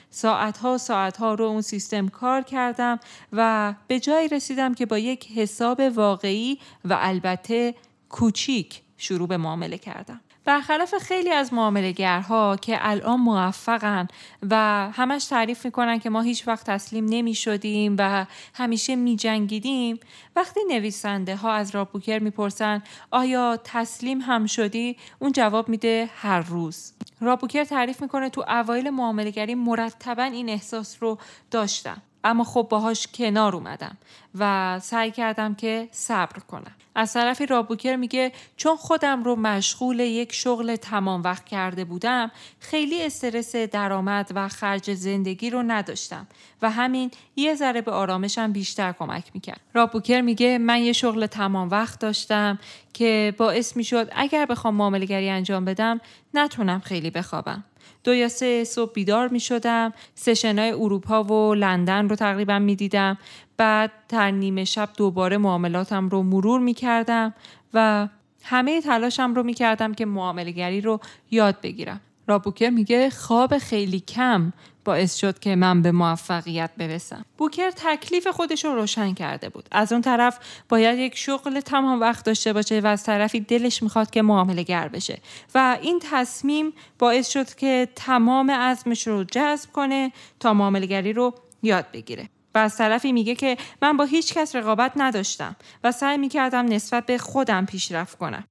ساعتها 0.10 0.74
و 0.74 0.77
ساعتها 0.77 1.34
رو 1.34 1.46
اون 1.46 1.62
سیستم 1.62 2.08
کار 2.08 2.41
کردم 2.41 3.00
و 3.34 3.74
به 3.88 4.00
جایی 4.00 4.27
رسیدم 4.27 4.74
که 4.74 4.86
با 4.86 4.98
یک 4.98 5.32
حساب 5.32 5.80
واقعی 5.80 6.60
و 6.86 6.98
البته 7.00 7.75
کوچیک 8.10 8.82
شروع 8.98 9.27
به 9.27 9.38
معامله 9.38 9.77
کردم. 9.77 10.22
برخلاف 10.46 10.96
خیلی 10.96 11.32
از 11.32 11.54
معاملهگرها 11.54 12.58
که 12.62 12.78
الان 12.82 13.20
موفقن 13.20 14.08
و 14.50 14.56
همش 14.94 15.26
تعریف 15.26 15.66
می‌کنن 15.66 16.00
که 16.00 16.10
ما 16.10 16.22
هیچ 16.22 16.48
وقت 16.48 16.66
تسلیم 16.66 17.06
نمی 17.10 17.36
شدیم 17.36 17.96
و 18.00 18.26
همیشه 18.54 18.96
می 18.96 19.16
جنگیدیم 19.16 20.00
وقتی 20.36 20.60
نویسنده 20.70 21.36
ها 21.36 21.52
از 21.52 21.76
رابوکر 21.76 22.20
می‌پرسن 22.20 22.84
آیا 23.12 23.60
تسلیم 23.64 24.22
هم 24.22 24.46
شدی؟ 24.46 24.98
اون 25.20 25.32
جواب 25.32 25.70
میده 25.70 26.10
هر 26.16 26.42
روز. 26.42 26.94
رابوکر 27.22 27.64
تعریف 27.64 28.02
می‌کنه 28.02 28.30
تو 28.30 28.46
اوایل 28.48 28.90
معاملگری 28.90 29.56
مرتبا 29.56 30.24
این 30.24 30.50
احساس 30.50 30.98
رو 31.04 31.18
داشتم 31.52 32.02
اما 32.24 32.44
خب 32.44 32.68
باهاش 32.70 33.08
کنار 33.08 33.56
اومدم 33.56 33.98
و 34.40 34.80
سعی 34.80 35.12
کردم 35.12 35.56
که 35.56 35.90
صبر 35.92 36.40
کنم. 36.40 36.72
از 36.96 37.13
طرفی 37.13 37.46
رابوکر 37.46 37.96
میگه 37.96 38.32
چون 38.58 38.75
خودم 38.75 39.24
رو 39.24 39.36
مشغول 39.36 40.00
یک 40.00 40.34
شغل 40.34 40.75
تمام 40.75 41.24
وقت 41.24 41.46
کرده 41.46 41.86
بودم 41.86 42.32
خیلی 42.60 43.04
استرس 43.04 43.56
درآمد 43.56 44.32
و 44.36 44.48
خرج 44.48 44.94
زندگی 44.94 45.50
رو 45.50 45.63
نداشتم 45.63 46.28
و 46.62 46.70
همین 46.70 47.12
یه 47.36 47.56
ذره 47.56 47.82
به 47.82 47.92
آرامشم 47.92 48.51
بیشتر 48.51 48.92
کمک 48.92 49.32
می‌کرد. 49.34 49.62
رابوکر 49.74 50.22
میگه 50.22 50.58
من 50.58 50.82
یه 50.82 50.94
شغل 50.94 51.25
تمام 51.25 51.70
وقت 51.70 52.00
داشتم 52.00 52.60
که 52.94 53.34
باعث 53.38 53.78
می‌شد 53.78 54.10
اگر 54.16 54.46
بخوام 54.46 54.75
معاملگری 54.75 55.30
انجام 55.30 55.66
بدم 55.66 56.01
نتونم 56.34 56.80
خیلی 56.80 57.10
بخوابم. 57.10 57.63
دو 58.04 58.14
یا 58.14 58.28
سه 58.28 58.64
صبح 58.64 58.94
بیدار 58.94 59.28
می 59.28 59.40
شدم 59.40 59.94
سشنای 60.16 60.72
اروپا 60.72 61.24
و 61.24 61.54
لندن 61.54 62.10
رو 62.10 62.16
تقریبا 62.16 62.60
می 62.60 62.76
دیدم. 62.76 63.18
بعد 63.58 63.92
در 64.10 64.32
نیمه 64.32 64.66
شب 64.66 64.90
دوباره 64.98 65.38
معاملاتم 65.38 66.10
رو 66.10 66.24
مرور 66.24 66.60
می 66.60 66.74
کردم 66.74 67.34
و 67.74 68.08
همه 68.44 68.82
تلاشم 68.82 69.34
رو 69.34 69.44
می 69.44 69.54
کردم 69.54 69.94
که 69.94 70.06
معاملگری 70.06 70.82
رو 70.82 71.00
یاد 71.32 71.62
بگیرم. 71.62 72.02
رابوکر 72.28 72.70
میگه 72.70 73.10
خواب 73.10 73.58
خیلی 73.58 74.00
کم 74.00 74.54
باعث 74.86 75.16
شد 75.16 75.40
که 75.40 75.56
من 75.56 75.82
به 75.82 75.92
موفقیت 75.92 76.72
برسم. 76.78 77.26
بوکر 77.38 77.72
تکلیف 77.72 78.28
خودش 78.28 78.66
رو 78.66 78.76
روشن 78.76 79.14
کرده 79.14 79.50
بود. 79.50 79.68
از 79.72 79.92
اون 79.92 80.02
طرف 80.02 80.40
باید 80.70 81.00
یک 81.00 81.18
شغل 81.18 81.60
تمام 81.60 82.00
وقت 82.00 82.26
داشته 82.26 82.54
باشه 82.54 82.80
و 82.80 82.88
از 82.88 83.04
طرفی 83.04 83.40
دلش 83.40 83.84
می‌خواد 83.84 84.10
که 84.10 84.22
معامله 84.22 84.64
گر 84.64 84.88
بشه 84.88 85.20
و 85.56 85.78
این 85.82 86.00
تصمیم 86.12 86.74
باعث 87.00 87.30
شد 87.30 87.56
که 87.56 87.88
تمام 87.96 88.52
عزمش 88.52 89.08
رو 89.08 89.24
جذب 89.24 89.72
کنه 89.72 90.12
تا 90.40 90.54
معاملگری 90.54 91.14
رو 91.14 91.34
یاد 91.64 91.86
بگیره. 91.94 92.30
و 92.56 92.58
از 92.58 92.78
طرفی 92.78 93.12
میگه 93.12 93.36
که 93.36 93.58
من 93.82 93.98
با 93.98 94.04
هیچ 94.04 94.34
کس 94.34 94.56
رقابت 94.56 94.92
نداشتم 94.96 95.56
و 95.84 95.92
سعی 95.92 96.18
می‌کردم 96.18 96.66
نسبت 96.66 97.06
به 97.06 97.18
خودم 97.18 97.66
پیشرفت 97.66 98.18
کنم. 98.18 98.44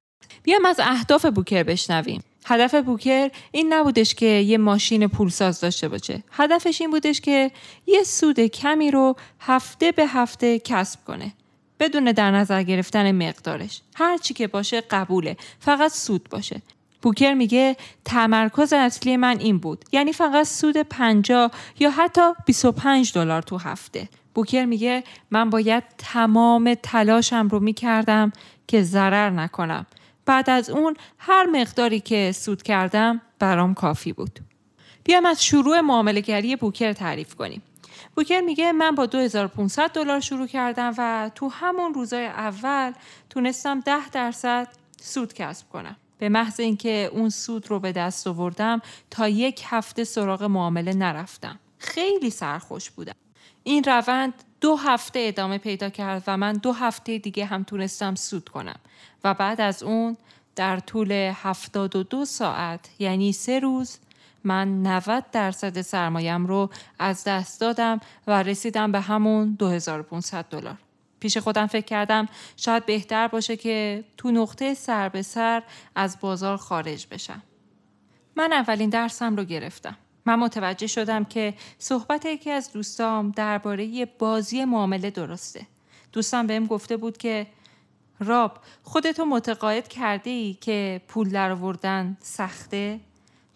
بیام 0.43 0.67
از 0.67 0.81
اهداف 0.81 1.27
بوکر 1.27 1.63
بشنویم. 1.63 2.23
هدف 2.47 2.75
بوکر 2.75 3.31
این 3.53 3.73
نبودش 3.73 4.15
که 4.15 4.27
یه 4.27 4.59
ماشین 4.59 5.07
پولساز 5.07 5.61
داشته 5.61 5.89
باشه. 5.89 6.23
هدفش 6.31 6.81
این 6.81 6.91
بودش 6.91 7.21
که 7.21 7.51
یه 7.87 8.03
سود 8.03 8.41
کمی 8.41 8.91
رو 8.91 9.17
هفته 9.41 9.93
به 9.93 10.07
هفته 10.07 10.59
کسب 10.59 11.05
کنه. 11.05 11.33
بدون 11.81 12.05
در 12.05 12.31
نظر 12.31 12.63
گرفتن 12.63 13.13
مقدارش. 13.13 13.81
هر 13.95 14.17
چی 14.17 14.35
که 14.35 14.47
باشه 14.47 14.81
قبوله. 14.81 15.37
فقط 15.59 15.93
سود 15.93 16.29
باشه. 16.31 16.63
بوکر 17.03 17.35
میگه 17.35 17.77
تمرکز 18.05 18.73
اصلی 18.73 19.17
من 19.17 19.39
این 19.39 19.59
بود. 19.59 19.85
یعنی 19.93 20.13
فقط 20.13 20.47
سود 20.47 20.77
50 20.77 21.51
یا 21.79 21.91
حتی 21.91 22.21
25 22.47 23.13
دلار 23.15 23.43
تو 23.43 23.59
هفته. 23.59 24.09
بوکر 24.35 24.65
میگه 24.65 25.05
من 25.31 25.51
باید 25.51 25.85
تمام 25.99 26.75
تلاشم 26.83 27.49
رو 27.49 27.61
می‌کردم 27.61 28.33
که 28.67 28.83
ضرر 28.83 29.31
نکنم. 29.31 29.87
بعد 30.31 30.51
از 30.51 30.71
اون 30.71 30.97
هر 31.19 31.47
مقداری 31.47 32.01
که 32.01 32.33
سود 32.33 32.63
کردم 32.63 33.21
برام 33.39 33.75
کافی 33.75 34.13
بود. 34.13 34.41
بیام 35.05 35.27
از 35.27 35.45
شروع 35.45 35.81
معاملهگری 35.81 36.57
بوکر 36.57 36.93
تعریف 36.93 37.35
کنیم. 37.35 37.63
بوکر 38.17 38.41
میگه 38.41 38.73
من 38.73 38.95
با 38.95 39.07
2500 39.07 39.93
دلار 39.93 40.21
شروع 40.21 40.47
کردم 40.47 40.95
و 40.99 41.31
تو 41.35 41.49
همون 41.49 41.95
روزای 41.95 42.27
اول 42.27 42.93
تونستم 43.31 43.81
10 43.81 44.09
درصد 44.09 44.69
سود 45.01 45.33
کسب 45.33 45.69
کنم. 45.69 45.97
به 46.19 46.29
محض 46.29 46.61
اینکه 46.61 47.11
اون 47.13 47.29
سود 47.29 47.71
رو 47.71 47.81
به 47.81 47.93
دست 47.93 48.27
آوردم 48.27 48.83
تا 49.11 49.29
یک 49.29 49.63
هفته 49.67 50.05
سراغ 50.05 50.43
معامله 50.43 50.93
نرفتم. 50.93 51.59
خیلی 51.79 52.31
سرخوش 52.31 52.91
بودم. 52.91 53.15
این 53.63 53.85
روند 53.85 54.35
دو 54.61 54.77
هفته 54.77 55.21
ادامه 55.23 55.59
پیدا 55.59 55.91
کرد 55.91 56.25
و 56.27 56.37
من 56.37 56.53
دو 56.53 56.73
هفته 56.73 57.19
دیگه 57.19 57.45
هم 57.45 57.63
تونستم 57.63 58.15
سود 58.15 58.49
کنم 58.49 58.81
و 59.25 59.35
بعد 59.35 59.61
از 59.61 59.83
اون 59.83 60.17
در 60.57 60.79
طول 60.79 61.13
72 61.13 62.25
ساعت 62.25 62.91
یعنی 62.99 63.33
سه 63.33 63.59
روز 63.59 63.99
من 64.45 64.83
90 64.83 65.25
درصد 65.33 65.81
سرمایم 65.81 66.47
رو 66.47 66.71
از 66.99 67.25
دست 67.25 67.61
دادم 67.61 68.01
و 68.27 68.43
رسیدم 68.43 68.93
به 68.93 69.01
همون 69.01 69.55
2500 69.59 70.45
دلار. 70.45 70.77
پیش 71.21 71.39
خودم 71.39 71.67
فکر 71.67 71.85
کردم 71.85 72.29
شاید 72.57 72.87
بهتر 72.87 73.29
باشه 73.29 73.57
که 73.57 74.05
تو 74.17 74.31
نقطه 74.31 74.75
سر 74.75 75.09
به 75.09 75.23
سر 75.23 75.63
از 75.95 76.21
بازار 76.21 76.57
خارج 76.57 77.07
بشم. 77.11 77.43
من 78.37 78.53
اولین 78.53 78.91
درسم 78.91 79.37
رو 79.37 79.45
گرفتم. 79.45 79.97
من 80.27 80.39
متوجه 80.39 80.87
شدم 80.87 81.25
که 81.25 81.55
صحبت 81.79 82.27
یکی 82.27 82.51
از 82.51 82.73
دوستام 82.73 83.31
درباره 83.31 84.07
بازی 84.19 84.65
معامله 84.65 85.11
درسته. 85.11 85.67
دوستم 86.13 86.47
بهم 86.47 86.67
گفته 86.67 86.97
بود 86.97 87.17
که 87.17 87.47
راب 88.21 88.59
خودتو 88.83 89.25
متقاعد 89.25 89.89
کرده 89.89 90.31
ای 90.31 90.57
که 90.61 91.01
پول 91.09 91.29
در 91.29 91.57
سخته؟ 92.21 93.01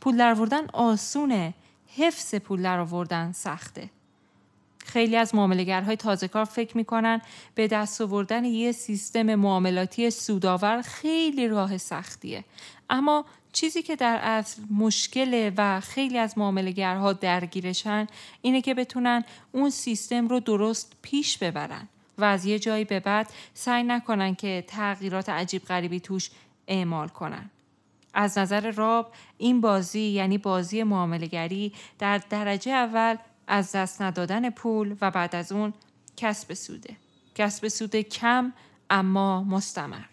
پول 0.01 0.17
در 0.17 0.31
آسونه. 0.73 1.55
حفظ 1.97 2.35
پول 2.35 2.63
در 2.63 2.79
آوردن 2.79 3.33
سخته. 3.33 3.91
خیلی 4.79 5.17
از 5.17 5.35
معاملگرهای 5.35 5.97
تازه 5.97 6.29
کار 6.29 6.45
فکر 6.45 6.77
می‌کنن 6.77 7.21
به 7.55 7.69
دست 7.69 8.01
آوردن 8.01 8.45
یه 8.45 8.73
سیستم 8.73 9.35
معاملاتی 9.35 10.11
سودآور 10.11 10.83
خیلی 10.83 11.49
راه 11.49 11.79
سختیه. 11.79 12.45
اما 12.91 13.25
چیزی 13.53 13.83
که 13.83 13.97
در 13.97 14.19
اصل 14.23 14.63
مشکله 14.71 15.53
و 15.57 15.81
خیلی 15.81 16.19
از 16.19 16.39
معاملگرها 16.39 17.13
درگیرشن 17.13 18.07
اینه 18.43 18.61
که 18.61 18.75
بتونن 18.75 19.25
اون 19.53 19.71
سیستم 19.71 20.29
رو 20.29 20.41
درست 20.41 20.93
پیش 21.03 21.39
ببرن. 21.39 21.89
و 22.19 22.25
از 22.25 22.45
یه 22.45 22.59
جایی 22.59 22.85
به 22.85 23.01
بعد 23.01 23.31
سعی 23.55 23.83
نکنن 23.83 24.35
که 24.35 24.65
تغییرات 24.67 25.29
عجیب 25.29 25.65
غریبی 25.65 26.01
توش 26.01 26.31
اعمال 26.69 27.09
کنن. 27.09 27.51
از 28.15 28.39
نظر 28.39 28.71
راب 28.71 29.13
این 29.39 29.61
بازی 29.61 30.01
یعنی 30.01 30.39
بازی 30.39 30.83
معاملگری 30.83 31.73
در 31.99 32.19
درجه 32.31 32.73
اول 32.73 33.17
از 33.47 33.73
دست 33.73 34.03
ندادن 34.03 34.51
پول 34.51 34.97
و 35.01 35.11
بعد 35.11 35.37
از 35.37 35.53
اون 35.53 35.73
کسب 36.17 36.55
سوده. 36.55 36.97
کسب 37.35 37.69
سود 37.69 37.97
کم 37.97 38.53
اما 38.91 39.45
مستمر. 39.45 40.05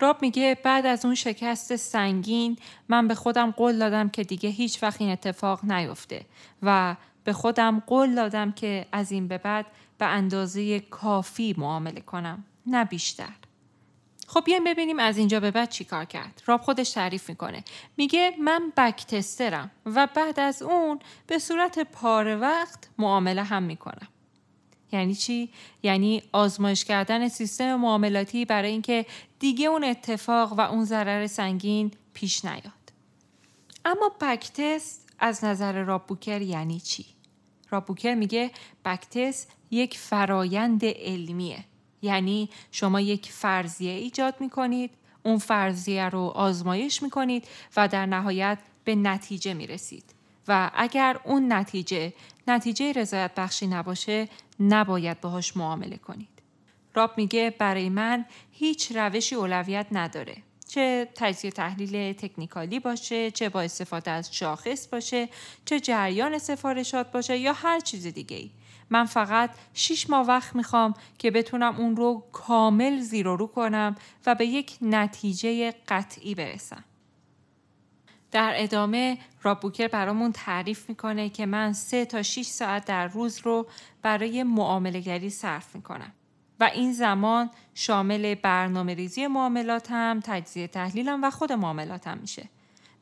راب 0.00 0.22
میگه 0.22 0.58
بعد 0.62 0.86
از 0.86 1.04
اون 1.04 1.14
شکست 1.14 1.76
سنگین 1.76 2.58
من 2.88 3.08
به 3.08 3.14
خودم 3.14 3.50
قول 3.50 3.78
دادم 3.78 4.08
که 4.08 4.24
دیگه 4.24 4.48
هیچ 4.48 4.82
وقت 4.82 5.00
این 5.00 5.10
اتفاق 5.10 5.64
نیفته 5.64 6.26
و 6.62 6.96
به 7.26 7.32
خودم 7.32 7.82
قول 7.86 8.14
دادم 8.14 8.52
که 8.52 8.86
از 8.92 9.12
این 9.12 9.28
به 9.28 9.38
بعد 9.38 9.66
به 9.98 10.06
اندازه 10.06 10.80
کافی 10.80 11.54
معامله 11.58 12.00
کنم 12.00 12.44
نه 12.66 12.84
بیشتر 12.84 13.32
خب 14.26 14.44
بیایم 14.44 14.64
ببینیم 14.64 14.98
از 14.98 15.18
اینجا 15.18 15.40
به 15.40 15.50
بعد 15.50 15.68
چی 15.68 15.84
کار 15.84 16.04
کرد. 16.04 16.42
راب 16.46 16.60
خودش 16.60 16.90
تعریف 16.90 17.28
می‌کنه. 17.28 17.64
میگه 17.96 18.32
من 18.40 18.72
بک 18.76 19.06
تسترم 19.06 19.70
و 19.86 20.08
بعد 20.14 20.40
از 20.40 20.62
اون 20.62 20.98
به 21.26 21.38
صورت 21.38 21.78
پاره 21.78 22.36
وقت 22.36 22.88
معامله 22.98 23.42
هم 23.42 23.62
می‌کنم. 23.62 24.08
یعنی 24.92 25.14
چی؟ 25.14 25.52
یعنی 25.82 26.22
آزمایش 26.32 26.84
کردن 26.84 27.28
سیستم 27.28 27.74
معاملاتی 27.74 28.44
برای 28.44 28.70
اینکه 28.70 29.06
دیگه 29.38 29.66
اون 29.66 29.84
اتفاق 29.84 30.52
و 30.52 30.60
اون 30.60 30.84
ضرر 30.84 31.26
سنگین 31.26 31.90
پیش 32.14 32.44
نیاد. 32.44 32.92
اما 33.84 34.12
بک 34.20 34.52
تست 34.52 35.08
از 35.18 35.44
نظر 35.44 35.82
راب 35.82 36.06
بوکر 36.06 36.42
یعنی 36.42 36.80
چی؟ 36.80 37.15
راب 37.76 37.86
بوکر 37.86 38.14
میگه 38.14 38.50
بک 38.84 39.08
تست 39.08 39.52
یک 39.70 39.98
فرایند 39.98 40.84
علمیه. 40.84 41.64
یعنی 42.02 42.48
شما 42.70 43.00
یک 43.00 43.32
فرضیه 43.32 43.92
ایجاد 43.92 44.34
می 44.40 44.50
کنید 44.50 44.90
اون 45.22 45.38
فرضیه 45.38 46.08
رو 46.08 46.20
آزمایش 46.20 47.02
می 47.02 47.10
کنید 47.10 47.48
و 47.76 47.88
در 47.88 48.06
نهایت 48.06 48.58
به 48.84 48.94
نتیجه 48.94 49.54
می 49.54 49.66
رسید. 49.66 50.04
و 50.48 50.70
اگر 50.74 51.20
اون 51.24 51.52
نتیجه 51.52 52.12
نتیجه 52.48 52.92
رضایت 52.92 53.34
بخشی 53.36 53.66
نباشه 53.66 54.28
نباید 54.60 55.20
باهاش 55.20 55.56
معامله 55.56 55.96
کنید. 55.96 56.42
راب 56.94 57.12
میگه 57.16 57.54
برای 57.58 57.88
من 57.88 58.24
هیچ 58.50 58.92
روشی 58.96 59.34
اولویت 59.34 59.86
نداره. 59.92 60.36
چه 60.76 61.08
تجزیه 61.14 61.50
تحلیل 61.50 62.12
تکنیکالی 62.12 62.80
باشه، 62.80 63.30
چه 63.30 63.48
با 63.48 63.60
استفاده 63.60 64.10
از 64.10 64.34
شاخص 64.34 64.88
باشه، 64.88 65.28
چه 65.64 65.80
جریان 65.80 66.38
سفارشات 66.38 67.12
باشه 67.12 67.38
یا 67.38 67.52
هر 67.52 67.80
چیز 67.80 68.06
دیگه 68.06 68.36
ای. 68.36 68.50
من 68.90 69.04
فقط 69.04 69.50
6 69.74 70.10
ماه 70.10 70.26
وقت 70.26 70.56
می‌خوام 70.56 70.94
که 71.18 71.30
بتونم 71.30 71.76
اون 71.76 71.96
رو 71.96 72.24
کامل 72.32 73.00
زیر 73.00 73.26
رو 73.26 73.46
کنم 73.46 73.94
و 74.26 74.34
به 74.34 74.46
یک 74.46 74.78
نتیجه 74.82 75.74
قطعی 75.88 76.34
برسم. 76.34 76.84
در 78.30 78.52
ادامه 78.56 79.18
رابوکر 79.42 79.88
برامون 79.88 80.32
تعریف 80.32 80.88
می‌کنه 80.88 81.28
که 81.28 81.46
من 81.46 81.72
3 81.72 82.04
تا 82.04 82.22
6 82.22 82.46
ساعت 82.46 82.84
در 82.84 83.06
روز 83.06 83.38
رو 83.38 83.66
برای 84.02 84.42
معاملگری 84.42 85.30
صرف 85.30 85.74
می‌کنم. 85.74 86.12
و 86.60 86.64
این 86.64 86.92
زمان 86.92 87.50
شامل 87.74 88.34
برنامه 88.34 88.94
ریزی 88.94 89.26
معاملاتم، 89.26 90.20
تجزیه 90.24 90.68
تحلیلم 90.68 91.24
و 91.24 91.30
خود 91.30 91.52
معاملاتم 91.52 92.18
میشه. 92.18 92.48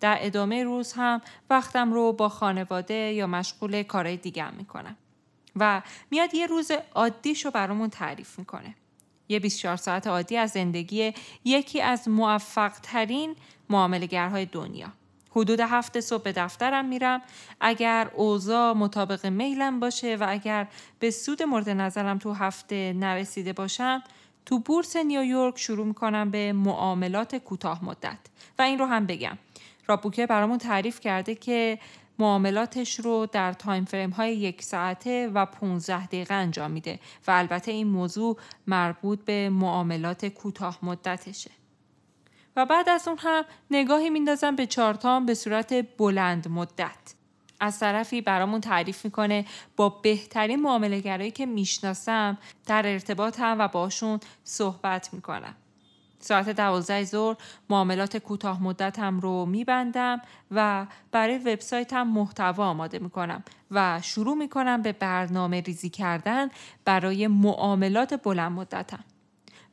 در 0.01 0.19
ادامه 0.21 0.65
روز 0.65 0.93
هم 0.93 1.21
وقتم 1.51 1.93
رو 1.93 2.13
با 2.13 2.29
خانواده 2.29 2.95
یا 2.95 3.27
مشغول 3.27 3.83
کارهای 3.83 4.17
دیگه 4.17 4.51
می‌کنم. 4.51 4.97
و 5.57 5.83
میاد 6.11 6.35
یه 6.35 6.47
روز 6.47 6.71
عادیش 6.95 7.45
رو 7.45 7.51
برامون 7.51 7.91
تعریف 7.91 8.39
می‌کنه. 8.39 8.75
یه 9.29 9.41
24 9.41 9.77
ساعت 9.77 10.07
عادی 10.07 10.37
از 10.37 10.51
زندگی 10.51 11.15
یکی 11.45 11.81
از 11.81 12.09
موفق 12.09 12.73
ترین 12.83 13.37
معاملگرهای 13.71 14.47
دنیا. 14.47 14.93
حدود 15.37 15.61
هفته 15.61 16.01
صبح 16.01 16.23
به 16.23 16.33
دفترم 16.33 16.85
میرم. 16.85 17.23
اگر 17.61 18.11
اوضاع 18.15 18.73
مطابق 18.73 19.27
میلم 19.27 19.81
باشه 19.81 20.17
و 20.17 20.27
اگر 20.29 20.67
به 20.99 21.11
سود 21.11 21.43
مورد 21.43 21.69
نظرم 21.69 22.19
تو 22.19 22.33
هفته 22.33 22.93
نرسیده 22.93 23.53
باشم 23.53 24.03
تو 24.47 24.59
بورس 24.59 24.97
نیویورک 24.97 25.59
شروع 25.59 25.87
می‌کنم 25.87 26.31
به 26.31 26.53
معاملات 26.53 27.37
کوتاه 27.37 27.85
مدت. 27.85 28.19
و 28.59 28.63
این 28.63 28.79
رو 28.79 28.87
هم 28.87 29.07
بگم. 29.07 29.39
رابوکه 29.87 30.27
برامون 30.27 30.59
تعریف 30.59 31.01
کرده 31.01 31.35
که 31.35 31.79
معاملاتش 32.19 33.01
رو 33.01 33.27
در 33.33 33.53
تایم 33.53 33.85
فریم 33.85 34.11
های 34.11 34.37
یک 34.37 34.63
ساعته 34.63 35.31
و 35.35 35.47
15 35.47 36.07
دقیقه 36.07 36.35
انجام 36.35 36.71
میده. 36.71 37.01
و 37.27 37.31
البته 37.31 37.73
این 37.73 37.87
موضوع 37.87 38.37
مربوط 38.67 39.25
به 39.25 39.49
معاملات 39.49 40.27
کوتاه 40.27 40.79
مدتشه. 40.83 41.51
و 42.57 42.67
بعد 42.67 42.89
از 42.89 43.09
اون 43.09 43.19
هم 43.21 43.45
نگاهی 43.71 44.11
میندازم 44.11 44.57
به 44.57 44.67
چارتام 44.67 45.27
به 45.27 45.35
صورت 45.35 45.97
بلند 45.99 46.49
مدت. 46.49 47.15
از 47.61 47.79
طرفی 47.79 48.21
برامون 48.21 48.61
تعریف 48.61 49.05
می‌کنه 49.05 49.45
با 49.77 49.89
بهترین 49.89 50.63
معاملگرایی 50.63 51.31
که 51.31 51.47
می‌شناسم 51.47 52.39
در 52.67 52.87
ارتباطم 52.87 53.57
و 53.59 53.69
باشون 53.69 54.21
صحبت 54.45 55.15
می‌کنم. 55.15 55.55
ساعت 56.21 56.49
دوازده 56.49 57.05
ظهر 57.05 57.37
معاملات 57.71 58.17
کوتاه 58.17 58.63
مدتم 58.63 59.21
رو 59.21 59.47
میبندم 59.47 60.21
و 60.51 60.87
برای 61.13 61.39
وبسایتم 61.39 62.03
محتوا 62.03 62.67
آماده 62.67 62.99
می‌کنم 62.99 63.45
و 63.71 64.01
شروع 64.03 64.37
می‌کنم 64.37 64.83
به 64.83 64.93
برنامه 64.93 65.61
ریزی 65.61 65.91
کردن 65.91 66.49
برای 66.85 67.27
معاملات 67.27 68.23
بلند 68.23 68.53
مدتم. 68.53 69.05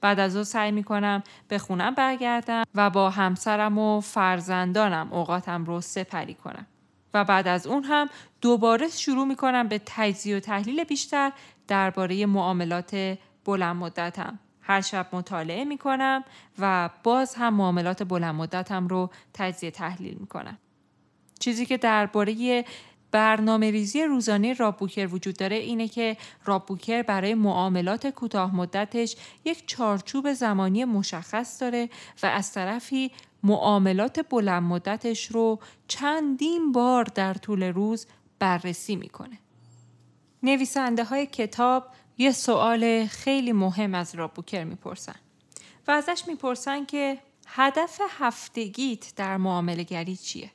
بعد 0.02 0.20
از 0.20 0.36
او 0.36 0.44
سعی 0.44 0.72
می‌کنم 0.72 1.24
به 1.48 1.58
خونم 1.58 1.96
برگردم 1.96 2.64
و 2.76 2.90
با 2.90 3.10
همسرم 3.10 3.78
و 3.78 4.02
فرزندانم 4.02 5.14
اوقاتم 5.14 5.66
رو 5.66 5.82
سپری 5.82 6.34
کنم. 6.34 6.66
و 7.14 7.24
بعد 7.24 7.48
از 7.48 7.68
اون 7.68 7.84
هم 7.84 8.10
دوباره 8.42 8.88
شروع 8.88 9.28
می‌کنم 9.28 9.68
به 9.68 9.82
تجزیه 9.86 10.38
و 10.38 10.40
تحلیل 10.40 10.84
بیشتر 10.84 11.32
درباره 11.68 12.26
معاملات 12.26 13.18
بلند 13.46 13.76
مدتم. 13.76 14.40
هر 14.62 14.82
شب 14.82 15.08
مطالعه 15.14 15.64
می 15.64 15.78
کنم 15.78 16.24
و 16.60 16.90
باز 17.04 17.36
هم 17.36 17.54
معاملات 17.54 18.04
بلند 18.04 18.36
مدتم 18.36 18.88
رو 18.88 19.10
تجزیه 19.34 19.72
تحلیل 19.72 20.18
می 20.20 20.28
کنم. 20.28 20.58
چیزی 21.40 21.66
که 21.66 21.78
درباره 21.78 22.66
برنامه 23.12 23.72
ریزی 23.72 24.04
روزانه 24.04 24.54
رابوکر 24.54 25.08
وجود 25.12 25.38
داره 25.38 25.56
اینه 25.56 25.88
که 25.88 26.18
رابوکر 26.46 27.02
برای 27.02 27.34
معاملات 27.34 28.08
کوتاه 28.08 28.56
مدتش 28.56 29.16
یک 29.46 29.68
چارچوب 29.68 30.34
زمانی 30.34 30.86
مشخص 30.86 31.62
داره 31.62 31.90
و 32.24 32.26
از 32.26 32.52
طرفی 32.54 33.12
معاملات 33.44 34.30
بلند 34.30 34.64
مدتش 34.64 35.26
رو 35.26 35.60
چندین 35.88 36.72
بار 36.72 37.04
در 37.04 37.34
طول 37.34 37.64
روز 37.64 38.08
بررسی 38.40 38.96
می‌کنه. 38.96 39.40
نویسنده 40.44 41.04
های 41.04 41.26
کتاب 41.26 41.88
یه 42.18 42.32
سوال 42.32 43.06
خیلی 43.06 43.52
مهم 43.52 43.96
از 43.96 44.16
رابوکر 44.16 44.64
می‌پرسن 44.64 45.16
و 45.88 45.92
ازش 45.92 46.24
می‌پرسن 46.28 46.86
که 46.86 47.18
هدف 47.48 48.02
هفتگیت 48.10 49.16
در 49.16 49.38
معامله 49.38 49.84
گری 49.84 50.16
چیه؟ 50.16 50.52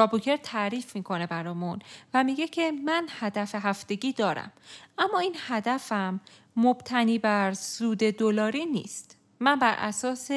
رابوکر 0.00 0.36
تعریف 0.36 0.96
می‌کنه 0.96 1.26
برامون 1.26 1.78
و 2.14 2.24
میگه 2.24 2.48
که 2.48 2.72
من 2.72 3.08
هدف 3.10 3.54
هفتگی 3.54 4.12
دارم 4.12 4.52
اما 4.98 5.18
این 5.18 5.36
هدفم 5.38 6.20
مبتنی 6.56 7.18
بر 7.18 7.52
سود 7.52 7.98
دلاری 7.98 8.66
نیست. 8.66 9.16
من 9.40 9.58
بر 9.58 9.74
اساس 9.78 10.30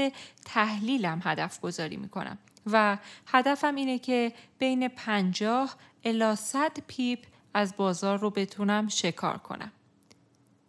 تحلیلم 0.46 1.22
هدف 1.24 1.60
گذاری 1.60 1.98
می‌کنم 1.98 2.38
و 2.72 2.98
هدفم 3.28 3.76
اینه 3.76 4.00
که 4.00 4.34
بین 4.60 4.88
50 4.88 5.76
الا 6.04 6.36
100 6.36 6.78
پیپ 6.88 7.20
از 7.54 7.78
بازار 7.78 8.20
رو 8.20 8.30
بتونم 8.30 8.88
شکار 8.88 9.38
کنم. 9.38 9.72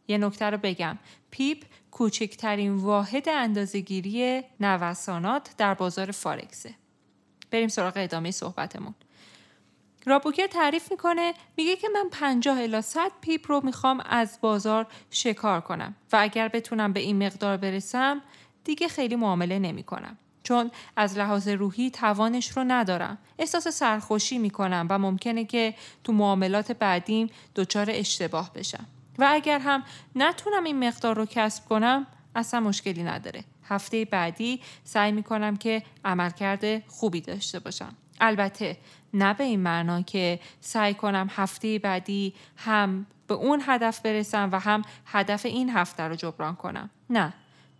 یه 0.08 0.18
نکته 0.18 0.50
رو 0.50 0.58
بگم. 0.58 0.98
پیپ 1.30 1.64
کوچکترین 1.90 2.74
واحد 2.74 3.28
اندازهگیری 3.28 4.42
نوسانات 4.60 5.54
در 5.58 5.74
بازار 5.74 6.10
فارکسه 6.10 6.74
بریم 7.54 7.68
سراغ 7.68 7.92
ادامه 7.96 8.30
صحبتمون. 8.30 8.94
رابوکر 10.06 10.46
تعریف 10.46 10.90
می‌کنه 10.90 11.34
میگه 11.56 11.76
که 11.76 11.88
من 11.88 12.08
50 12.12 12.58
الی 12.58 12.82
100 12.82 13.12
پیپ 13.20 13.50
رو 13.50 13.60
می‌خوام 13.64 14.00
از 14.00 14.38
بازار 14.40 14.86
شکار 15.10 15.60
کنم 15.60 15.94
و 16.12 16.16
اگر 16.20 16.48
بتونم 16.48 16.92
به 16.92 17.00
این 17.00 17.26
مقدار 17.26 17.56
برسم 17.56 18.22
دیگه 18.64 18.88
خیلی 18.88 19.16
معامله 19.16 19.58
نمی‌کنم. 19.58 20.18
چون 20.42 20.70
از 20.96 21.18
لحاظ 21.18 21.48
روحی 21.48 21.90
توانش 21.90 22.48
رو 22.48 22.64
ندارم. 22.64 23.18
احساس 23.38 23.68
سرخوشی 23.68 24.38
می‌کنم 24.38 24.86
و 24.90 24.98
ممکنه 24.98 25.44
که 25.44 25.74
تو 26.04 26.12
معاملات 26.12 26.72
بعدیم 26.72 27.30
دچار 27.56 27.86
اشتباه 27.90 28.52
بشم. 28.52 28.86
و 29.18 29.26
اگر 29.30 29.58
هم 29.58 29.84
نتونم 30.16 30.64
این 30.64 30.88
مقدار 30.88 31.16
رو 31.16 31.26
کسب 31.26 31.64
کنم 31.64 32.06
اصلا 32.34 32.60
مشکلی 32.60 33.02
نداره. 33.02 33.44
هفته 33.68 34.04
بعدی 34.04 34.60
سعی 34.84 35.12
می‌کنم 35.12 35.56
که 35.56 35.82
عملکرد 36.04 36.88
خوبی 36.88 37.20
داشته 37.20 37.58
باشم. 37.58 37.94
البته 38.20 38.76
نه 39.14 39.34
به 39.34 39.44
این 39.44 39.60
معنا 39.60 40.02
که 40.02 40.40
سعی 40.60 40.94
کنم 40.94 41.28
هفته 41.30 41.78
بعدی 41.78 42.34
هم 42.56 43.06
به 43.26 43.34
اون 43.34 43.62
هدف 43.66 44.00
برسم 44.00 44.48
و 44.52 44.58
هم 44.58 44.82
هدف 45.06 45.46
این 45.46 45.70
هفته 45.70 46.02
رو 46.02 46.14
جبران 46.14 46.56
کنم. 46.56 46.90
نه. 47.10 47.34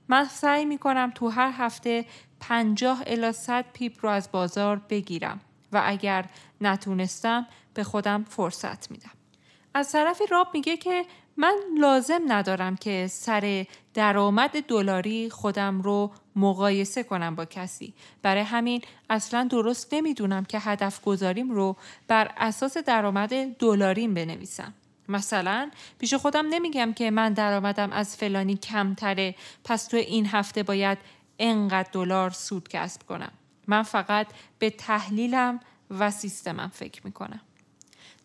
من 0.08 0.24
سعی 0.24 0.64
می‌کنم 0.64 1.12
تو 1.14 1.28
هر 1.28 1.52
هفته 1.58 2.04
پنجاه 2.40 3.02
الا 3.06 3.32
100 3.32 3.64
پیپ 3.72 3.98
رو 4.02 4.08
از 4.08 4.32
بازار 4.32 4.76
بگیرم 4.76 5.40
و 5.72 5.82
اگر 5.84 6.24
نتونستم 6.60 7.46
به 7.74 7.84
خودم 7.84 8.24
فرصت 8.24 8.90
میدم. 8.90 9.10
از 9.74 9.92
طرفی 9.92 10.26
راب 10.26 10.48
میگه 10.54 10.76
که 10.76 11.04
من 11.36 11.56
لازم 11.78 12.20
ندارم 12.28 12.76
که 12.76 13.06
سر 13.10 13.66
درآمد 13.94 14.60
دلاری 14.60 15.30
خودم 15.30 15.80
رو 15.80 16.12
مقایسه 16.36 17.02
کنم 17.02 17.34
با 17.34 17.44
کسی. 17.44 17.94
برای 18.22 18.42
همین 18.42 18.82
اصلا 19.10 19.44
درست 19.50 19.94
نمی‌دونم 19.94 20.44
که 20.44 20.58
هدف 20.58 21.00
گذاریم 21.00 21.50
رو 21.50 21.76
بر 22.08 22.30
اساس 22.36 22.76
درآمد 22.78 23.56
دلاریم 23.56 24.14
بنویسم. 24.14 24.74
مثلا 25.08 25.70
پیش 25.98 26.14
خودم 26.14 26.46
نمیگم 26.50 26.92
که 26.92 27.10
من 27.10 27.32
درآمدم 27.32 27.92
از 27.92 28.16
فلانی 28.16 28.56
کمتره 28.56 29.34
پس 29.64 29.86
تو 29.86 29.96
این 29.96 30.26
هفته 30.26 30.62
باید 30.62 30.98
انقدر 31.38 31.88
دلار 31.92 32.30
سود 32.30 32.68
کسب 32.68 33.02
کنم. 33.02 33.32
من 33.66 33.82
فقط 33.82 34.26
به 34.58 34.70
تحلیلم 34.70 35.60
و 35.90 36.10
سیستمم 36.10 36.70
فکر 36.74 37.00
می‌کنم. 37.04 37.40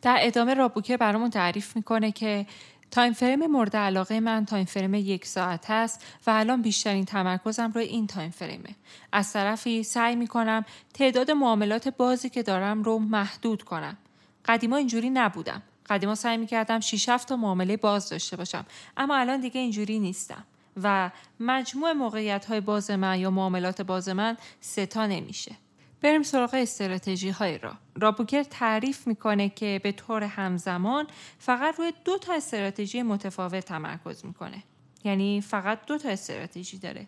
در 0.02 0.18
ادامه 0.20 0.54
رابوکه 0.54 0.98
برامون 0.98 1.30
تعریف 1.30 1.76
می‌کنه 1.76 2.12
که 2.12 2.46
time 2.92 3.14
frame 3.14 3.46
مورد 3.48 3.76
علاقه 3.76 4.20
من 4.20 4.46
time 4.46 4.66
frame 4.66 4.94
یک 4.94 5.26
ساعت 5.26 5.72
هست 5.72 6.06
و 6.28 6.30
الان 6.30 6.62
بیشترین 6.62 7.06
تمرکزم 7.06 7.72
روی 7.72 7.84
این 7.84 8.08
time 8.08 8.32
frame 8.32 8.63
ه. 8.63 8.76
از 9.12 9.34
طرفی 9.34 9.84
سعی 9.84 10.16
می‌کنم 10.16 10.66
تعداد 10.94 11.32
معاملات 11.32 11.88
بازی 11.88 12.30
که 12.30 12.44
دارم 12.44 12.84
رو 12.84 13.00
محدود 13.00 13.64
کنم. 13.64 13.98
قدیما 14.46 14.78
اینجوری 14.78 15.10
نبودم. 15.10 15.62
قدیما 15.90 16.16
سعی 16.16 16.38
می‌کردم 16.38 16.80
6 16.80 17.10
7 17.10 17.28
تا 17.28 17.36
معامله 17.36 17.78
باز 17.78 18.10
داشته 18.10 18.36
باشم 18.36 18.66
اما 18.98 19.16
الان 19.16 19.40
دیگه 19.40 19.62
اینجوری 19.62 20.00
نیستم 20.00 20.44
و 20.84 21.12
مجموع 21.40 21.94
موقعیت 21.94 22.46
های 22.46 22.62
باز 22.62 22.92
من 22.92 23.20
یا 23.20 23.32
معاملات 23.32 23.82
باز 23.82 24.10
من 24.10 24.38
ستا 24.62 25.06
نمیشه. 25.06 25.56
بریم 26.02 26.24
سراغ 26.24 26.54
استراتژی 26.54 27.30
های 27.30 27.58
را. 27.58 27.74
رابوکر 27.96 28.44
تعریف 28.44 29.08
می‌کنه 29.08 29.50
که 29.50 29.80
به 29.84 29.92
طور 29.92 30.24
همزمان 30.24 31.08
فقط 31.40 31.76
روی 31.80 31.94
دو 32.06 32.18
تا 32.18 32.34
استراتژی 32.34 33.02
متفاوت 33.02 33.66
تمرکز 33.66 34.26
می‌کنه. 34.26 34.64
یعنی 35.04 35.42
فقط 35.42 35.86
دو 35.86 35.98
تا 35.98 36.10
استراتژی 36.10 36.78
داره. 36.78 37.08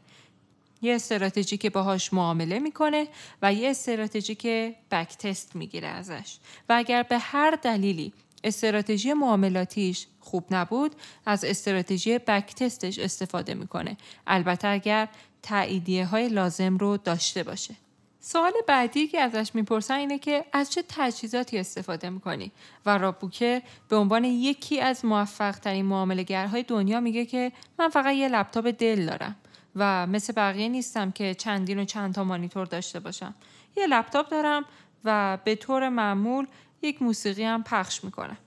یه 0.82 0.96
استراتژی 0.96 1.58
که 1.58 1.70
باهاش 1.70 2.14
معامله 2.14 2.60
می‌کنه 2.60 3.08
و 3.42 3.54
یه 3.54 3.70
استراتژی 3.70 4.36
که 4.36 4.76
بک 4.92 5.18
تست 5.18 5.56
می‌گیره 5.56 5.88
ازش 5.88 6.38
و 6.70 6.74
اگر 6.74 7.04
به 7.04 7.18
هر 7.18 7.52
دلیلی 7.62 8.14
استراتژی 8.44 9.14
معاملاتیش 9.14 10.08
خوب 10.20 10.46
نبود 10.52 10.96
از 11.26 11.46
استراتژی 11.46 12.18
بک 12.18 12.56
تستش 12.56 13.00
استفاده 13.00 13.54
می‌کنه 13.54 13.98
البته 14.28 14.68
اگر 14.68 15.08
تاییدیه 15.44 16.06
های 16.06 16.30
لازم 16.30 16.78
رو 16.78 16.98
داشته 16.98 17.44
باشه 17.44 17.76
سوال 18.24 18.54
بعدی 18.68 19.08
که 19.08 19.22
ازش 19.22 19.56
می‌پرسن 19.56 19.94
اینه 19.94 20.20
که 20.20 20.46
از 20.54 20.72
چه 20.72 20.84
تجهیزاتی 20.90 21.58
استفاده 21.58 22.10
می‌کنی؟ 22.10 22.52
و 22.86 22.98
رابوکه 22.98 23.62
به 23.90 23.96
عنوان 23.96 24.24
یکی 24.24 24.80
از 24.80 25.06
موفق 25.06 25.52
ترین 25.52 25.86
معاملگرهای 25.86 26.64
دنیا 26.64 27.00
میگه 27.00 27.26
که 27.26 27.52
من 27.80 27.90
فقط 27.90 28.16
یه 28.16 28.28
لپتاپ 28.28 28.68
دل 28.68 29.06
دارم 29.06 29.36
و 29.76 30.08
مثل 30.08 30.34
بقیه 30.34 30.70
نیستم 30.70 31.12
که 31.12 31.34
چندین 31.34 31.80
و 31.80 31.86
چند 31.86 32.14
تا 32.14 32.24
مانیتور 32.24 32.66
داشته 32.66 33.00
باشم. 33.00 33.36
یه 33.78 33.88
لپتاپ 33.88 34.30
دارم 34.30 34.66
و 35.04 35.38
به 35.44 35.56
طور 35.56 35.90
معمول 35.90 36.48
یک 36.82 37.02
موسیقی 37.02 37.44
هم 37.44 37.64
پخش 37.64 38.04
می‌کنم. 38.04 38.38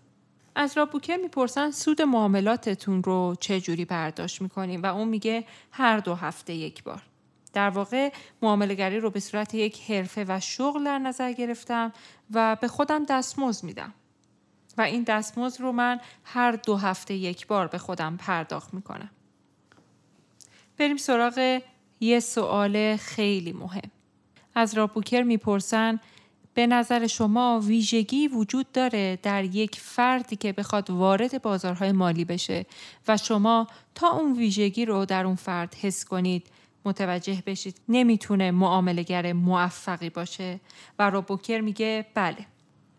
از 0.55 0.77
رابوکه 0.77 1.17
می‌پرسن 1.17 1.71
سود 1.71 2.03
معاملاتتون 2.03 3.03
رو 3.03 3.37
چه 3.41 3.61
جوری 3.61 3.85
برداشت 3.85 4.43
می‌کنیم 4.43 4.83
و 4.83 4.87
اون 4.87 5.09
میگه 5.09 5.45
هر 5.71 5.99
دو 5.99 6.15
هفته 6.15 6.55
یک 6.55 6.83
بار. 6.83 7.03
در 7.55 7.71
واقع 7.71 8.12
معاملگری 8.43 9.01
رو 9.01 9.11
به 9.11 9.21
صورت 9.21 9.55
یک 9.55 9.90
حرفه 9.90 10.25
و 10.29 10.40
شغل 10.40 10.85
در 10.85 10.99
نظر 10.99 11.33
گرفتم 11.33 11.93
و 12.31 12.57
به 12.61 12.69
خودم 12.69 13.05
دستمزد 13.05 13.64
میدم. 13.64 13.95
و 14.79 14.83
این 14.83 15.03
دستمزد 15.03 15.61
رو 15.61 15.73
من 15.73 16.01
هر 16.25 16.53
دو 16.53 16.77
هفته 16.77 17.14
یک 17.14 17.47
بار 17.47 17.67
به 17.67 17.79
خودم 17.79 18.17
پرداخت 18.17 18.75
می‌کنم. 18.75 19.11
بریم 20.79 20.97
سراغ 20.97 21.61
یه 22.01 22.21
سوال 22.21 22.97
خیلی 22.97 23.53
مهم. 23.53 23.90
از 24.55 24.75
رابوکر 24.75 25.23
می‌پرسن 25.23 26.01
به 26.55 26.67
نظر 26.67 27.07
شما 27.07 27.61
ویژگی 27.64 28.29
وجود 28.29 28.73
داره 28.73 29.19
در 29.23 29.45
یک 29.45 29.81
فردی 29.81 30.37
که 30.37 30.53
بخواد 30.53 30.90
وارد 30.90 31.43
بازارهای 31.43 31.93
مالی 31.93 32.25
بشه 32.25 32.67
و 33.09 33.17
شما 33.17 33.67
تا 33.95 34.09
اون 34.11 34.33
ویژگی 34.33 34.85
رو 34.85 35.05
در 35.05 35.27
اون 35.27 35.35
فرد 35.35 35.75
حس 35.75 36.05
کنید 36.05 36.47
متوجه 36.85 37.42
بشید 37.47 37.81
نمی‌تونه 37.88 38.51
معاملگر 38.51 39.33
موفقی 39.33 40.11
باشه 40.11 40.61
و 40.99 41.11
رابوکر 41.11 41.61
میگه 41.61 42.07
بله 42.14 42.47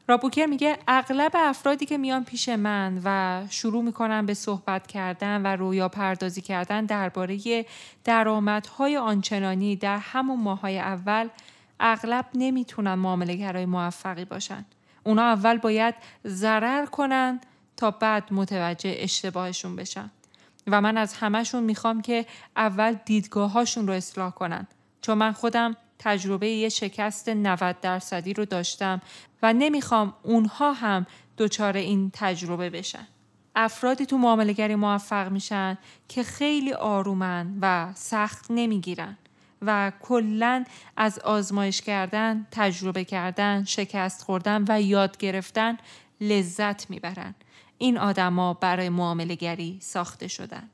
رابوکر 0.08 0.46
میگه 0.46 0.78
اغلب 0.88 1.32
افرادی 1.36 1.86
که 1.86 1.98
میان 1.98 2.24
پیش 2.24 2.50
من 2.50 3.02
و 3.04 3.42
شروع 3.50 3.84
می‌کنن 3.84 4.26
به 4.26 4.34
صحبت 4.34 4.88
کردن 4.88 5.42
و 5.42 5.48
رویا 5.48 5.90
پردازی 5.90 6.42
کردن 6.42 6.86
درباره 6.86 7.66
درآمدهای 8.04 8.98
آنچنانی 8.98 9.76
در 9.76 9.98
همون 9.98 10.40
ماهای 10.40 10.80
اول 10.80 11.30
اغلب 11.80 12.26
نمی‌تونن 12.36 12.94
معاملگرای 12.94 13.66
موفقی 13.66 14.26
باشن. 14.26 14.66
اونا 15.04 15.22
اول 15.22 15.58
باید 15.58 15.96
ضرر 16.28 16.86
کنن 16.86 17.42
تا 17.78 17.92
بعد 17.92 18.34
متوجه 18.34 18.96
اشتباهشون 18.98 19.76
بشن. 19.76 20.12
و 20.68 20.82
من 20.82 20.98
از 20.98 21.14
همهشون 21.14 21.64
می‌خوام 21.64 22.02
که 22.02 22.26
اول 22.56 22.96
دیدگاهاشون 23.06 23.88
رو 23.88 23.94
اصلاح 23.94 24.32
کنن 24.32 24.68
چون 25.02 25.18
من 25.18 25.32
خودم 25.32 25.78
تجربه 26.00 26.50
یه 26.50 26.70
شکست 26.70 27.30
90 27.30 27.80
درصدی 27.82 28.34
رو 28.34 28.46
داشتم 28.46 29.02
و 29.44 29.54
نمی‌خوام 29.54 30.14
اونها 30.24 30.74
هم 30.74 31.06
دچار 31.38 31.78
این 31.78 32.12
تجربه 32.14 32.70
بشن. 32.70 33.08
افرادی 33.56 34.06
تو 34.06 34.18
معاملگری 34.18 34.76
موفق 34.76 35.32
میشن 35.32 35.78
که 36.08 36.24
خیلی 36.24 36.74
آرومن 36.74 37.58
و 37.62 37.92
سخت 37.96 38.46
نمی‌گیرن 38.50 39.18
و 39.62 39.92
کلا 40.02 40.66
از 40.98 41.20
آزمایش 41.20 41.82
کردن، 41.82 42.48
تجربه 42.52 43.06
کردن، 43.06 43.64
شکست 43.64 44.22
خوردن 44.22 44.66
و 44.68 44.82
یاد 44.82 45.18
گرفتن 45.18 45.78
لذت 46.22 46.90
می‌برن 46.90 47.36
این 47.78 47.98
آدما 47.98 48.54
برای 48.54 48.90
معامله 48.90 49.36
گری 49.36 49.78
ساخته 49.82 50.28
شدن. 50.28 50.70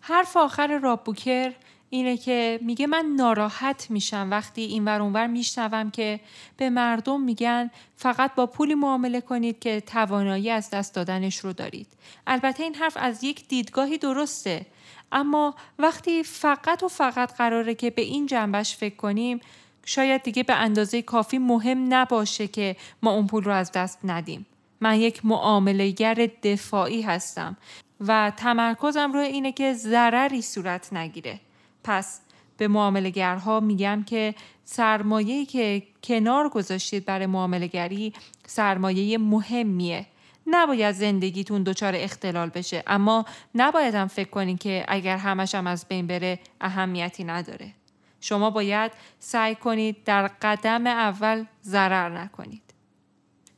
حرف 0.00 0.36
آخر 0.36 0.78
رابوکر 0.78 1.52
اینه 1.90 2.16
که 2.16 2.58
میگه 2.62 2.86
من 2.86 3.06
ناراحت 3.16 3.90
میشم 3.90 4.28
وقتی 4.30 4.62
این 4.62 4.84
ور 4.84 5.02
اونور 5.02 5.26
میشنوم 5.26 5.90
که 5.90 6.20
به 6.56 6.70
مردم 6.70 7.20
میگن 7.20 7.70
فقط 7.96 8.34
با 8.34 8.46
پولی 8.46 8.74
معامله 8.74 9.20
کنید 9.20 9.58
که 9.58 9.80
توانایی 9.80 10.50
از 10.50 10.70
دست 10.70 10.94
دادنش 10.94 11.38
رو 11.38 11.52
دارید. 11.52 11.86
البته 12.26 12.62
این 12.62 12.74
حرف 12.74 12.96
از 13.00 13.24
یک 13.24 13.48
دیدگاهی 13.48 13.98
درسته 13.98 14.66
اما 15.12 15.54
وقتی 15.78 16.22
فقط 16.22 16.82
و 16.82 16.88
فقط 16.88 17.36
قراره 17.36 17.74
که 17.74 17.90
به 17.90 18.02
این 18.02 18.26
جنبش 18.26 18.76
فکر 18.76 18.96
کنیم 18.96 19.40
شاید 19.84 20.22
دیگه 20.22 20.42
به 20.42 20.54
اندازه 20.54 21.02
کافی 21.02 21.38
مهم 21.38 21.94
نباشه 21.94 22.48
که 22.48 22.76
ما 23.02 23.10
اون 23.10 23.26
پول 23.26 23.44
رو 23.44 23.52
از 23.52 23.72
دست 23.72 23.98
ندیم. 24.04 24.46
من 24.82 24.96
یک 24.96 25.26
معاملهگر 25.26 26.28
دفاعی 26.42 27.02
هستم 27.02 27.56
و 28.00 28.32
تمرکزم 28.36 29.12
روی 29.12 29.26
اینه 29.26 29.52
که 29.52 29.72
ضرری 29.74 30.42
صورت 30.42 30.92
نگیره. 30.92 31.40
پس 31.84 32.20
به 32.56 32.68
معاملگرها 32.68 33.60
میگم 33.60 34.02
که 34.06 34.34
سرمایه‌ای 34.64 35.46
که 35.46 35.82
کنار 36.02 36.48
گذاشتید 36.48 37.04
برای 37.04 37.26
معاملگری 37.26 38.12
سرمایه 38.46 39.18
مهمیه. 39.18 40.06
نباید 40.46 40.94
زندگیتون 40.94 41.62
دچار 41.62 41.94
اختلال 41.96 42.48
بشه 42.48 42.82
اما 42.86 43.24
نباید 43.54 43.94
هم 43.94 44.06
فکر 44.06 44.30
کنید 44.30 44.58
که 44.58 44.84
اگر 44.88 45.16
همش 45.16 45.54
هم 45.54 45.66
از 45.66 45.86
بین 45.88 46.06
بره 46.06 46.38
اهمیتی 46.60 47.24
نداره. 47.24 47.72
شما 48.20 48.50
باید 48.50 48.92
سعی 49.18 49.54
کنید 49.54 50.04
در 50.04 50.26
قدم 50.42 50.86
اول 50.86 51.44
ضرر 51.64 52.08
نکنید. 52.08 52.71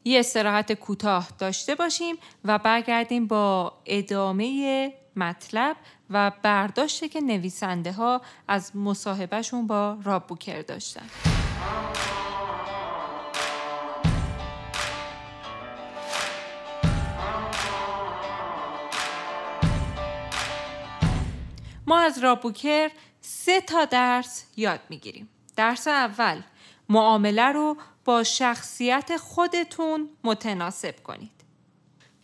یه 0.05 0.21
استراحت 0.21 0.73
کوتاه 0.73 1.29
داشته 1.39 1.75
باشیم 1.75 2.17
و 2.45 2.59
برگردیم 2.59 3.27
با 3.27 3.73
ادامه 3.87 4.93
مطلب 5.17 5.77
و 6.11 6.33
برداشته 6.43 7.09
که 7.09 7.21
نویسنده 7.21 7.93
ها 7.93 8.21
از 8.49 8.77
مصاحبهشون 8.77 9.67
با 9.67 9.99
راب 10.05 10.27
بوکر 10.27 10.63
داشتن. 10.63 11.07
ما 21.87 21.99
از 21.99 22.19
رابوکر 22.19 22.91
سه 23.21 23.61
تا 23.61 23.85
درس 23.85 24.45
یاد 24.57 24.81
می‌گیریم. 24.89 25.29
درس 25.57 25.89
اول 25.89 26.41
معامله 26.89 27.43
رو 27.43 27.77
با 28.05 28.23
شخصیت 28.23 29.17
خودتون 29.17 30.09
متناسب 30.25 31.03
کنید. 31.03 31.31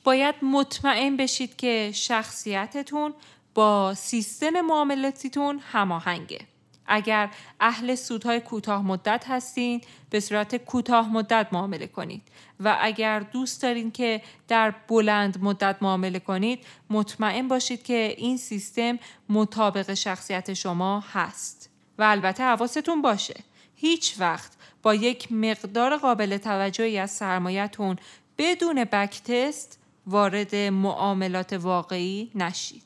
باید 0.04 0.34
مطمئن 0.42 1.16
بشید 1.16 1.56
که 1.56 1.90
شخصیتتون 1.94 3.14
با 3.54 3.94
سیستم 3.94 4.60
معاملاتیتون 4.60 5.60
هماهنگه. 5.72 6.40
اگر 6.86 7.30
اهل 7.60 7.94
سودهای 7.94 8.40
کوتاه 8.40 8.82
مدت 8.82 9.24
هستین 9.28 9.80
به 10.10 10.20
صورت 10.20 10.56
کوتاه 10.56 11.12
مدت 11.12 11.46
معامله 11.52 11.86
کنید 11.86 12.22
و 12.60 12.76
اگر 12.80 13.20
دوست 13.20 13.62
دارین 13.62 13.90
که 13.90 14.22
در 14.48 14.74
بلند 14.88 15.42
مدت 15.42 15.76
معامله 15.80 16.18
کنید 16.18 16.66
مطمئن 16.90 17.48
باشید 17.48 17.82
که 17.82 18.14
این 18.18 18.36
سیستم 18.36 18.98
مطابق 19.28 19.94
شخصیت 19.94 20.54
شما 20.54 21.04
هست 21.12 21.70
و 21.98 22.02
البته 22.02 22.44
حواستون 22.44 23.02
باشه 23.02 23.34
هیچ 23.80 24.14
وقت 24.18 24.52
با 24.82 24.94
یک 24.94 25.32
مقدار 25.32 25.96
قابل 25.96 26.36
توجهی 26.36 26.98
از 26.98 27.10
سرمایهتون 27.10 27.96
بدون 28.38 28.84
بک 28.84 29.22
تست 29.22 29.78
وارد 30.06 30.54
معاملات 30.56 31.52
واقعی 31.52 32.30
نشید. 32.34 32.82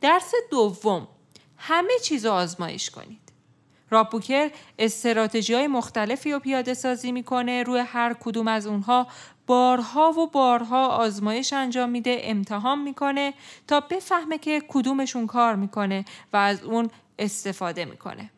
درس 0.00 0.32
دوم 0.50 1.08
همه 1.56 1.92
چیز 2.02 2.26
رو 2.26 2.32
آزمایش 2.32 2.90
کنید. 2.90 3.32
رابوکر 3.90 4.50
استراتژی 4.78 5.54
های 5.54 5.66
مختلفی 5.66 6.32
رو 6.32 6.38
پیاده 6.38 6.74
سازی 6.74 7.12
می‌کنه 7.12 7.62
روی 7.62 7.80
هر 7.80 8.16
کدوم 8.20 8.48
از 8.48 8.66
اونها 8.66 9.06
بارها 9.46 10.12
و 10.12 10.26
بارها 10.26 10.86
آزمایش 10.86 11.52
انجام 11.52 11.90
میده 11.90 12.20
امتحان 12.22 12.82
می‌کنه 12.82 13.34
تا 13.66 13.80
بفهمه 13.80 14.38
که 14.38 14.62
کدومشون 14.68 15.26
کار 15.26 15.56
می‌کنه 15.56 16.04
و 16.32 16.36
از 16.36 16.62
اون 16.62 16.90
استفاده 17.18 17.84
می‌کنه. 17.84 18.30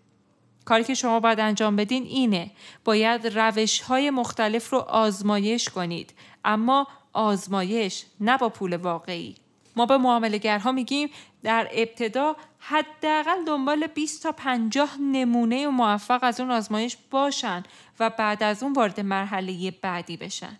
کاری 0.65 0.85
که 0.85 0.95
شما 0.95 1.21
باید 1.21 1.41
انجام 1.41 1.77
بدین 1.77 2.03
اینه 2.03 2.51
باید 2.85 3.39
روش 3.39 3.81
های 3.81 4.11
مختلف 4.11 4.73
رو 4.73 4.79
آزمایش 4.79 5.69
کنید 5.69 6.15
اما 6.45 6.87
آزمایش 7.13 8.05
نه 8.21 8.39
با 8.39 8.49
پول 8.49 8.77
واقعی 8.77 9.35
ما 9.77 9.87
به 9.87 9.99
معاملهگرها 9.99 10.73
میگیم 10.73 11.11
در 11.43 11.69
ابتدا 11.73 12.37
حداقل 12.59 13.45
دنبال 13.47 13.87
20 13.87 14.23
تا 14.23 14.33
50 14.33 14.97
نمونه 15.01 15.67
موفق 15.67 16.19
از 16.23 16.41
اون 16.41 16.51
آزمایش 16.51 16.97
باشن 17.11 17.63
و 18.01 18.11
بعد 18.11 18.43
از 18.43 18.63
اون 18.63 18.73
وارد 18.73 19.01
مرحله 19.01 19.71
بعدی 19.71 20.17
بشن. 20.17 20.59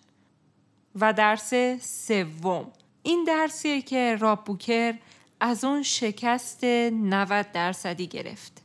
و 1.01 1.13
درس 1.13 1.55
سوم 1.81 2.73
این 3.03 3.25
درسیه 3.27 3.83
که 3.83 4.17
راب 4.21 4.45
بوکر 4.45 4.95
از 5.41 5.65
اون 5.65 5.83
شکست 5.83 6.65
90 6.65 7.53
درصدی 7.53 8.07
گرفت. 8.07 8.64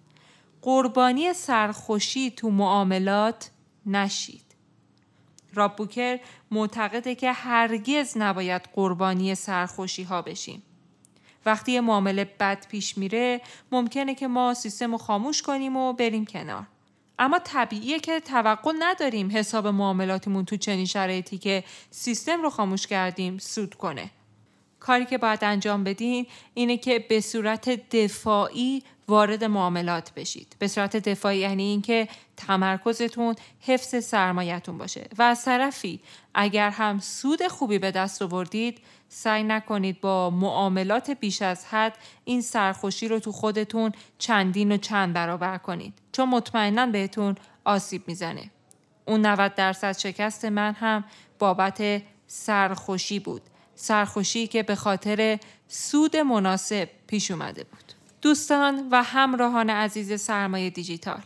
قربانی 0.62 1.34
سرخوشی 1.34 2.32
تو 2.32 2.50
معاملات 2.50 3.52
نشید. 3.86 4.46
راب 5.54 5.76
بوکر 5.76 6.20
معتقده 6.52 7.16
که 7.16 7.32
هرگز 7.32 8.18
نباید 8.18 8.70
قربانی 8.74 9.36
سرخوشی 9.36 10.04
ها 10.04 10.22
بشیم. 10.22 10.64
وقتی 11.46 11.80
معامله 11.80 12.26
بد 12.40 12.68
پیش 12.68 12.98
میره 12.98 13.42
ممکنه 13.72 14.16
که 14.16 14.28
ما 14.28 14.54
سیستم 14.54 14.92
رو 14.92 14.98
خاموش 14.98 15.42
کنیم 15.42 15.78
و 15.78 15.94
بریم 15.94 16.26
کنار. 16.26 16.68
اما 17.20 17.40
طبیعیه 17.40 18.00
که 18.00 18.20
توقع 18.20 18.72
نداریم 18.80 19.30
حساب 19.34 19.68
معاملاتیمون 19.68 20.46
تو 20.46 20.58
چنین 20.58 20.86
شرایطی 20.86 21.38
که 21.38 21.64
سیستم 21.92 22.42
رو 22.42 22.50
خاموش 22.50 22.88
کردیم 22.88 23.38
سود 23.38 23.76
کنه. 23.76 24.12
کاری 24.80 25.06
که 25.06 25.18
باید 25.18 25.44
انجام 25.44 25.84
بدین 25.84 26.28
اینه 26.54 26.78
که 26.78 27.06
به 27.10 27.22
صورت 27.22 27.70
دفاعی 27.96 28.84
وارد 29.10 29.44
معاملات 29.44 30.14
بشید. 30.14 30.56
به 30.60 30.68
صورت 30.68 30.96
دفاعی 30.98 31.38
یعنی 31.38 31.64
اینکه 31.64 32.08
تمرکزتون 32.38 33.36
حفظ 33.60 34.04
سرمایهتون 34.04 34.78
باشه. 34.78 35.08
و 35.18 35.22
از 35.22 35.46
طرفی 35.46 36.00
اگر 36.34 36.70
هم 36.70 37.00
سود 37.00 37.48
خوبی 37.48 37.80
به 37.80 37.92
دست 37.92 38.22
آوردید 38.22 38.82
سعی 39.10 39.44
نکنید 39.44 40.02
با 40.02 40.30
معاملات 40.30 41.12
بیش 41.12 41.42
از 41.42 41.66
حد 41.66 41.98
این 42.26 42.42
سرخوشی 42.42 43.08
رو 43.08 43.20
تو 43.20 43.32
خودتون 43.32 43.92
چندین 44.18 44.72
و 44.72 44.78
چند 44.78 45.14
برابر 45.14 45.58
کنید. 45.58 45.94
چون 46.12 46.30
مطمئنا 46.30 46.86
بهتون 46.86 47.36
آسیب 47.66 48.08
می‌زنه. 48.08 48.52
اون 49.06 49.26
90 49.26 49.56
درصد 49.56 49.98
شکست 49.98 50.46
من 50.46 50.74
هم 50.74 51.04
بابت 51.40 52.02
سرخوشی 52.28 53.20
بود. 53.20 53.42
سرخوشی 53.76 54.48
که 54.48 54.64
به 54.64 54.76
خاطر 54.76 55.40
سود 55.68 56.18
مناسب 56.18 56.90
پیش 57.08 57.32
اومده 57.32 57.64
بود. 57.64 57.89
دوستان 58.22 58.88
و 58.92 59.04
همراهان 59.04 59.70
عزیز 59.70 60.22
سرمایه 60.22 60.70
دیجیتال 60.70 61.22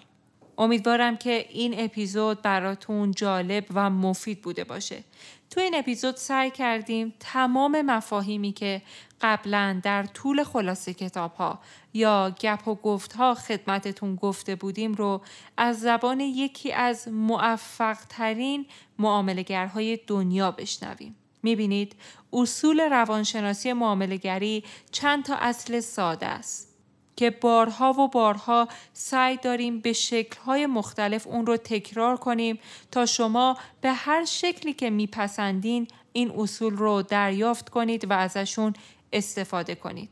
امیدوارم 0.58 1.17
که 1.17 1.45
این 1.49 1.73
اپیزود 1.77 2.41
براتون 2.41 3.12
جالب 3.12 3.65
و 3.73 3.89
مفید 3.89 4.41
بوده 4.41 4.63
باشه 4.63 5.03
تو 5.49 5.62
این 5.62 5.75
اپیزود 5.75 6.15
سعی 6.15 6.51
کردیم 6.51 7.13
تمام 7.19 7.82
مفاهیمی 7.82 8.51
که 8.51 8.82
قبلا 9.21 9.79
در 9.84 10.03
طول 10.03 10.43
خلاصه 10.43 10.93
کتاب 10.93 11.34
ها 11.34 11.60
یا 11.93 12.36
گپ 12.41 12.67
و 12.67 12.75
گفت 12.75 13.13
ها 13.13 13.34
خدمتتون 13.36 14.15
گفته 14.15 14.56
بودیم 14.56 14.93
رو 14.93 15.21
از 15.58 15.79
زبان 15.79 16.19
یکی 16.19 16.71
از 16.71 17.08
موفق 17.08 17.97
ترین 18.10 18.65
معاملگرهای 18.99 19.99
دنیا 20.08 20.51
بشنویم. 20.51 21.15
می‌بینید 21.43 21.95
اصول 22.34 22.79
روانشناسی 22.79 23.73
معاملگری 23.73 24.63
چند 24.91 25.23
تا 25.23 25.36
اصل 25.36 25.79
ساده 25.79 26.25
است. 26.25 26.72
که 27.15 27.30
بارها 27.30 27.93
و 27.93 28.08
بارها 28.08 28.67
سعی 28.93 29.38
داریم 29.38 29.80
به 29.80 29.93
شکلهای 29.93 30.65
مختلف 30.65 31.28
اون 31.28 31.45
رو 31.45 31.58
تکرار 31.58 32.17
کنیم 32.17 32.60
تا 32.91 33.06
شما 33.06 33.58
به 33.82 33.91
هر 33.91 34.26
شکلی 34.26 34.73
که 34.73 34.89
میپسندین 34.89 35.88
این 36.13 36.32
اصول 36.32 36.78
رو 36.78 37.02
دریافت 37.02 37.69
کنید 37.69 38.12
و 38.12 38.13
ازشون 38.13 38.73
استفاده 39.13 39.76
کنید. 39.76 40.10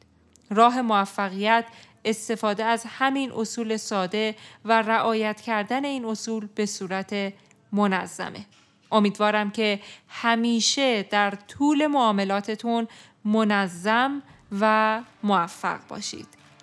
راه 0.49 0.81
موفقیت 0.81 1.65
استفاده 2.05 2.63
از 2.63 2.85
همین 2.87 3.31
اصول 3.31 3.77
ساده 3.77 4.35
و 4.65 4.81
رعایت 4.81 5.41
کردن 5.41 5.85
این 5.85 6.05
اصول 6.05 6.47
به 6.55 6.65
صورت 6.65 7.33
منظمه. 7.71 8.45
امیدوارم 8.91 9.51
که 9.51 9.79
همیشه 10.07 11.03
در 11.03 11.31
طول 11.31 11.87
معاملاتتون 11.87 12.87
منظم 13.25 14.21
و 14.59 15.01
موفق 15.23 15.87
باشید. 15.87 16.40